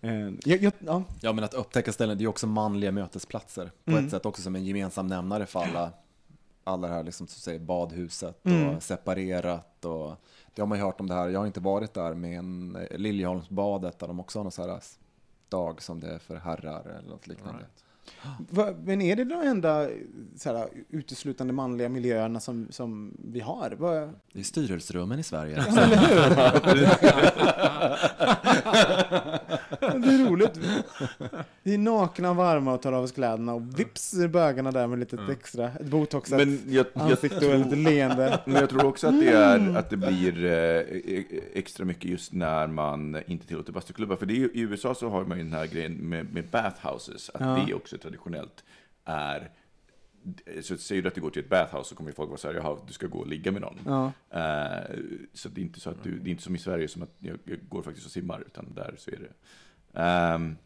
[0.00, 1.02] Eh, jag, jag, ja.
[1.20, 3.70] Ja, men att upptäcka ställen, det är också manliga mötesplatser.
[3.84, 4.04] På Mm.
[4.04, 5.92] ett sätt också som en gemensam nämnare för alla,
[6.64, 8.68] alla det här liksom, så att säga, badhuset Mm.
[8.76, 9.84] och separerat.
[9.84, 10.16] Och,
[10.54, 12.96] det har man ju hört om det här, jag har inte varit där, men eh,
[12.98, 14.80] Liljeholmsbadet där de också har någon så här
[15.48, 17.64] dag som det är för herrar eller något liknande.
[18.50, 19.88] Va- Men är det de enda
[20.36, 23.70] så här, uteslutande manliga miljöerna som, som vi har?
[23.70, 24.10] Va?
[24.32, 25.64] Det är styrelserummen i Sverige.
[25.68, 26.88] Ja, eller hur?
[30.02, 30.60] det är roligt.
[31.62, 34.86] Vi är nakna och varma och tar av oss kläderna och vips är bögarna där
[34.86, 38.40] med lite extra, ett botoxat Men jag, jag ansikte och lite leende.
[38.46, 39.76] Men jag tror också att det, är, Mm.
[39.76, 44.16] att det blir eh, e- extra mycket just när man inte tillåter bastuklubbar.
[44.16, 47.30] För det är, i USA så har man ju den här grejen med, med bathhouses,
[47.34, 47.64] att Ja.
[47.66, 48.64] det också traditionellt
[49.04, 49.50] är
[50.62, 52.48] så säger du att du går till ett bathhouse så kommer ju folk vara så
[52.48, 53.78] här, jaha, du ska gå och ligga med någon.
[53.86, 54.12] Ja.
[54.38, 54.98] Eh,
[55.34, 57.14] så det är inte så att du, det är inte som i Sverige som att
[57.18, 59.32] jag, jag går faktiskt och simmar, utan där så är det.
[59.94, 60.56] Ehm,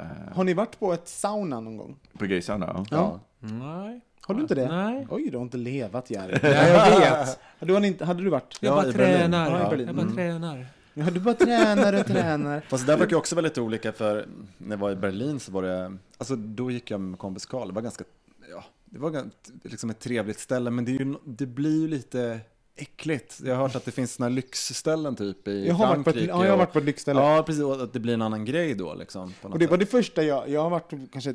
[0.00, 1.96] eh, Har ni varit på ett sauna någon gång?
[2.18, 2.86] på gaysauna?
[2.90, 3.20] Ja.
[3.38, 4.00] Nej.
[4.20, 4.68] Har du inte det?
[4.68, 5.06] Nej.
[5.10, 6.38] Oj, du har inte levat Jerry.
[6.42, 7.38] Ja, jag vet.
[7.60, 8.58] Du har inte, hade du varit?
[8.60, 9.16] Jag bara i Berlin.
[9.16, 9.50] tränar.
[9.60, 9.86] Ja, i Berlin.
[9.86, 10.14] Jag bara Mm.
[10.14, 10.66] tränar.
[10.94, 12.60] Ja, du bara tränar och tränar.
[12.68, 14.26] Fast det där verkar ju också lite olika för
[14.58, 17.68] när jag var i Berlin så var det, alltså då gick jag med kompis Karl,
[17.68, 18.04] det var ganska,
[18.50, 19.24] ja, det var
[19.62, 22.40] liksom ett trevligt ställe men det, är ju, det blir ju lite
[22.76, 23.40] äckligt.
[23.44, 26.16] Jag har hört att det finns här lyxställen typ i Jag har varit på ett-
[26.16, 26.32] Frankrike.
[26.32, 27.20] ja, jag har varit på ett lyxställe.
[27.20, 29.34] Ja, precis, och att det blir en annan grej då liksom.
[29.42, 31.34] Och det var det första jag, jag har varit kanske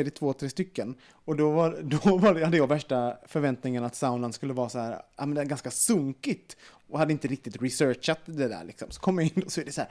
[0.00, 0.94] är det, två, tre stycken.
[1.24, 4.78] Och då, var, då var det, hade jag värsta förväntningen att saunan skulle vara så
[4.78, 6.56] här, ja men det är ganska sunkigt.
[6.90, 8.90] Och hade inte riktigt researchat det där liksom.
[8.90, 9.90] Så kommer jag in och så är det så här,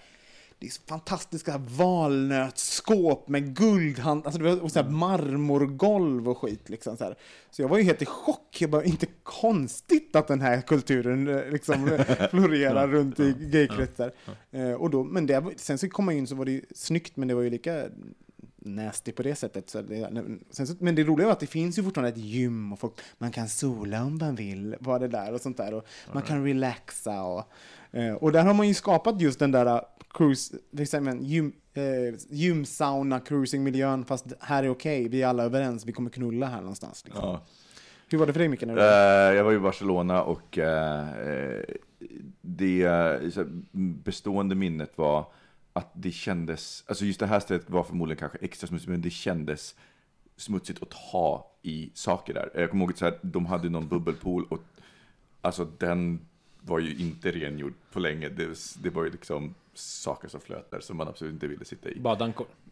[0.60, 6.98] det är fantastiska valnötsskåp med guldhand, alltså det var och så marmorgolv och skit liksom
[6.98, 7.16] så här.
[7.52, 11.28] Så jag var ju helt i chock, jag bara, inte konstigt att den här kulturen
[11.28, 12.00] eh, liksom
[12.30, 14.12] florerar runt i gaykretsar.
[14.52, 17.18] Eh, och då, men det, sen så kom man in så var det ju snyggt,
[17.18, 17.86] men det var ju lika
[18.58, 19.70] nasty på det sättet.
[19.70, 22.74] Så det, sen så, men det roliga var att det finns ju fortfarande ett gym
[22.74, 25.74] och folk, man kan sola om man vill, var det där och sånt där.
[25.74, 27.44] Och man kan relaxa och,
[27.92, 30.58] eh, och där har man ju skapat just den där uh, cruise,
[31.02, 36.10] men, gym, eh, gymsauna cruising-miljön, fast här är okej, vi är alla överens, vi kommer
[36.10, 37.06] knulla här någonstans.
[37.06, 37.24] Liksom.
[37.24, 37.42] Ja.
[38.10, 38.62] Hur var det för dig Micke?
[38.62, 41.64] när du Eh, jag var i Barcelona och eh, eh,
[42.42, 42.90] det
[43.72, 45.26] bestående minnet var
[45.78, 49.10] att det kändes, alltså just det här stället var förmodligen kanske extra smutsigt, men det
[49.10, 49.76] kändes
[50.38, 52.52] smutsigt att ha i saker där.
[52.56, 54.60] Jag kommer ihåg att de hade någon bubbelpool och
[55.42, 56.28] alltså den
[56.68, 58.30] var ju inte rengjord på länge.
[58.30, 58.48] Det,
[58.84, 62.00] det var ju liksom saker som flöt där som man absolut inte ville sitta i.
[62.00, 62.48] Badankor.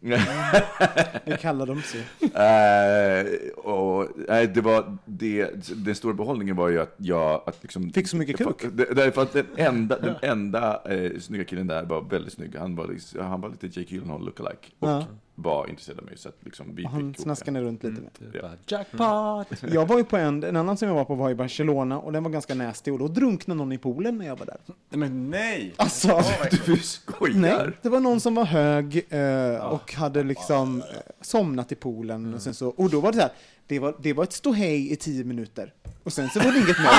[1.24, 2.00] Det kallar de sig.
[2.20, 5.50] Eh, och, nej, det var det,
[5.84, 8.62] den stora behållningen var ju att jag att liksom, Fick så mycket kuk?
[8.72, 12.56] Därför att den enda, den enda eh, snygga killen där var väldigt snygg.
[12.56, 15.04] Han var, liksom, han var lite Jake Gyllenhaal lookalike och Ja.
[15.38, 16.18] Var intresserad av mig.
[16.18, 18.10] Så att liksom, vi han snaskade runt lite med.
[18.42, 18.50] Ja.
[18.66, 19.62] Jackpot!
[19.74, 22.12] Jag var ju på en, en annan som jag var på var i Barcelona och
[22.12, 24.56] den var ganska nasty och då drunknade någon i poolen när jag var där.
[24.88, 25.74] Men nej!
[25.76, 26.20] Alltså,
[26.66, 27.34] Du skojar?
[27.38, 30.86] nej, det var någon som var hög eh, och hade liksom eh,
[31.20, 33.32] somnat i poolen och sen så, och då var det så här,
[33.66, 35.72] det var, det var ett ståhej i tio minuter.
[36.02, 36.88] Och sen så var det inget mer.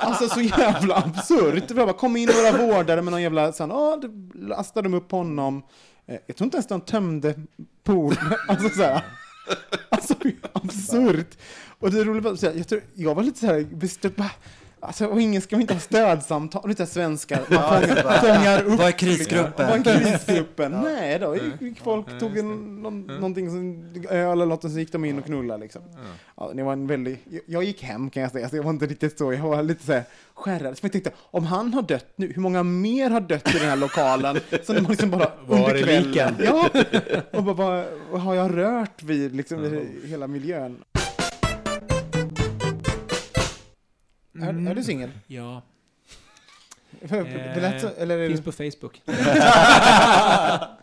[0.00, 1.68] Alltså så jävla absurt.
[1.68, 4.00] Det var bara, kom in några vårdare med någon jävla, så här, ah,
[4.34, 5.62] lastade de upp honom.
[6.08, 7.34] Eh, jag tror inte ens de tömde
[7.84, 8.18] poolen.
[8.48, 9.04] Alltså så här.
[9.88, 10.14] Alltså
[10.52, 11.38] absurt.
[11.78, 14.30] Och det roliga var, att jag, tror, jag var lite så här bestört, bara,
[14.80, 18.78] Alltså, och ingen ska inte ha stödsamtal, lite svenskar, man fångar, fångar upp.
[18.78, 19.68] Vad är krisgruppen?
[19.68, 20.72] Vad är krisgruppen?
[20.72, 24.92] Nej då, gick, folk tog en, någon, någonting som öl eller något och så gick
[24.92, 25.82] de in och knullade liksom.
[26.36, 28.70] Ja, det var en väldigt, jag, jag gick hem kan jag säga, så jag var
[28.70, 30.04] inte riktigt så, jag var lite så här
[30.34, 30.78] skärrad.
[30.78, 33.68] Så jag tänkte, om han har dött nu, hur många mer har dött i den
[33.68, 34.36] här lokalen?
[34.64, 36.34] Så de har liksom bara Var under kvällen.
[36.44, 36.70] Ja,
[37.32, 40.84] och bara, vad, vad har jag rört vid liksom i hela miljön?
[44.42, 45.10] Är, är du singel?
[45.26, 45.62] Ja.
[47.00, 49.02] Det lät så, eller är Eh, Finns det, på Facebook.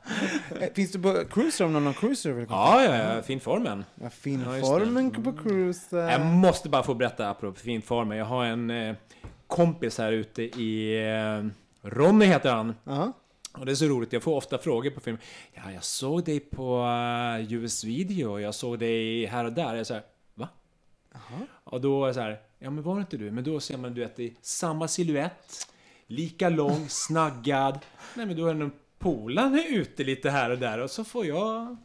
[0.61, 2.31] Eh, finns det på Cruiser om någon har Cruiser?
[2.31, 2.59] vill komma?
[2.59, 3.21] Ja, ja, ja.
[3.21, 3.85] Finformen.
[3.95, 6.09] Ja, fin Ja, på Cruiser.
[6.09, 8.17] Jag måste bara få berätta apropå finformen.
[8.17, 8.95] Jag har en eh,
[9.47, 11.03] kompis här ute i...
[11.07, 11.45] Eh,
[11.89, 12.75] Ronny heter han.
[12.83, 13.13] Ja.
[13.57, 15.17] Och det är så roligt, jag får ofta frågor på film.
[15.53, 16.79] Ja, jag såg dig på
[17.39, 19.75] uh, US video, jag såg dig här och där.
[19.75, 20.03] Jag säger,
[20.33, 20.49] va?
[21.63, 23.31] Och då är jag så här, ja men var det inte du?
[23.31, 25.67] Men då ser man du vet i samma silhuett,
[26.07, 27.79] lika lång, snaggad.
[28.13, 31.25] Nej men då är det någon polare ute lite här och där och så får
[31.25, 31.77] jag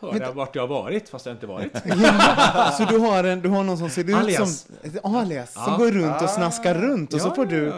[0.00, 0.32] höra Vänta.
[0.32, 1.72] vart jag har varit fast jag inte varit.
[1.84, 4.60] Ja, så du har, en, du har någon som ser ut Alias.
[4.60, 4.76] som...
[4.82, 5.52] ett Alias.
[5.52, 5.76] Som Ja.
[5.76, 7.72] går runt och snaskar runt och så Ja, får du...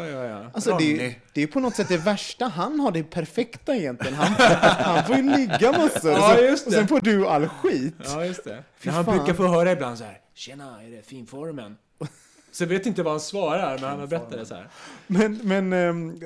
[0.54, 2.44] Alltså det, är- det är på något sätt det värsta.
[2.48, 4.14] Han har det perfekta egentligen.
[4.14, 4.32] Han,
[4.94, 6.10] han får ju ligga massor.
[6.12, 7.94] Ja, så, Och sen får du all skit.
[8.04, 8.64] Ja, just det.
[8.78, 11.76] Fy Men han brukar få höra ibland så här, Tjena, är det finformen?
[12.54, 14.68] Så jag vet inte vad han svarar, men han har berättat det så här.
[15.06, 16.18] Men, men ehm, eh,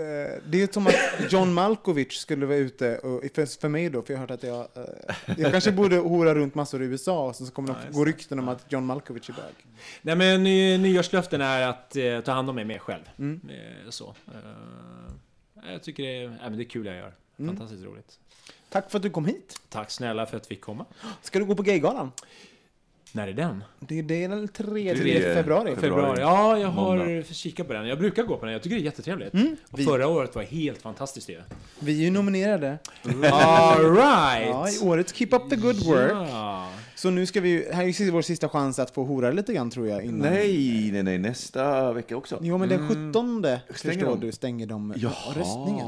[0.47, 4.13] det är som att John Malkovich skulle vara ute, och, för, för mig då, för
[4.13, 7.37] jag har hört att jag, eh, jag kanske borde hora runt massor i USA, och
[7.37, 9.67] så kommer det gå rykten om att John Malkovich är bög.
[10.03, 13.03] Nej men ny, nyårslöften är att eh, ta hand om mig mer själv.
[13.19, 13.41] Mm.
[13.49, 14.15] Eh, så.
[14.27, 17.15] Eh, jag tycker det är, men det är kul jag gör.
[17.39, 17.57] Mm.
[17.57, 18.19] Fantastiskt roligt.
[18.71, 19.61] Tack för att du kom hit.
[19.69, 20.85] Tack snälla för att vi fick komma.
[21.23, 22.13] Ska du gå på Gaygalan?
[23.13, 23.65] När är den?
[23.81, 25.77] Det, det är den 3, Tredje februari.
[25.77, 26.21] Februari.
[26.21, 27.25] Ja, jag har Måndag.
[27.33, 27.87] kikat på den.
[27.89, 28.53] Jag brukar gå på den.
[28.53, 29.35] Jag tycker det är jättetrevligt.
[29.35, 31.41] Mm, Och vi- förra året var helt fantastiskt ju.
[31.79, 32.79] Vi är ju nominerade.
[33.33, 34.49] All right!
[34.49, 36.13] Ja, i årets Keep Up The Good Work.
[36.31, 36.69] Ja.
[36.99, 39.71] Så nu ska vi, här är ju vår sista chans att få hora lite grann
[39.71, 40.05] tror jag.
[40.05, 40.19] Innan.
[40.33, 42.39] Nej, nej, nej, nästa vecka också.
[42.43, 44.21] Jo, men den 17 förstår de?
[44.21, 45.13] du stänger de Jaha.
[45.35, 45.87] röstningen.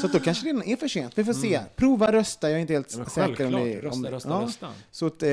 [0.00, 1.18] Så då kanske det redan är för sent.
[1.18, 1.60] Vi får se.
[1.76, 4.28] Prova rösta, jag är inte helt Ja, men säker om det Rösta, om det- rösta,
[4.30, 4.40] ja.
[4.46, 4.68] rösta.
[4.90, 5.30] Så att, eh,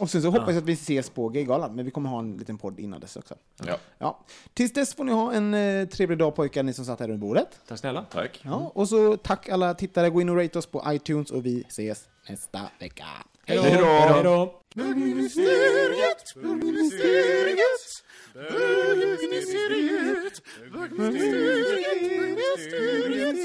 [0.00, 2.36] och sen så hoppas jag att vi ses på Gaygalan, men vi kommer ha en
[2.36, 3.34] liten podd innan dess också.
[3.66, 3.78] Ja.
[3.98, 4.24] Ja.
[4.54, 7.20] Tills dess får ni ha en eh, trevlig dag pojkar, ni som satt här runt
[7.20, 7.48] bordet.
[7.68, 8.04] Tack snälla.
[8.12, 8.40] Tack.
[8.44, 11.64] Ja, och så tack alla tittare, gå in och rate oss på iTunes och vi
[11.68, 13.04] ses nästa vecka.
[13.46, 13.84] Hej Hej då.
[13.84, 14.60] Hej då!
[14.74, 18.02] Bögministeriet, bögministeriet,
[18.34, 23.36] bögministeriet, bögministeriet,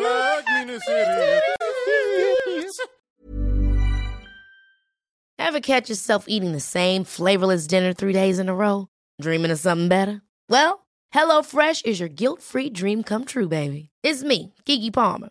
[0.00, 1.42] bögministeriet.
[5.38, 8.86] Ever catch yourself eating the same flavorless dinner three days in a row?
[9.20, 10.22] Dreaming of something better?
[10.48, 13.90] Well, HelloFresh is your guilt-free dream come true, baby.
[14.04, 15.30] It's me, Kiki Palmer.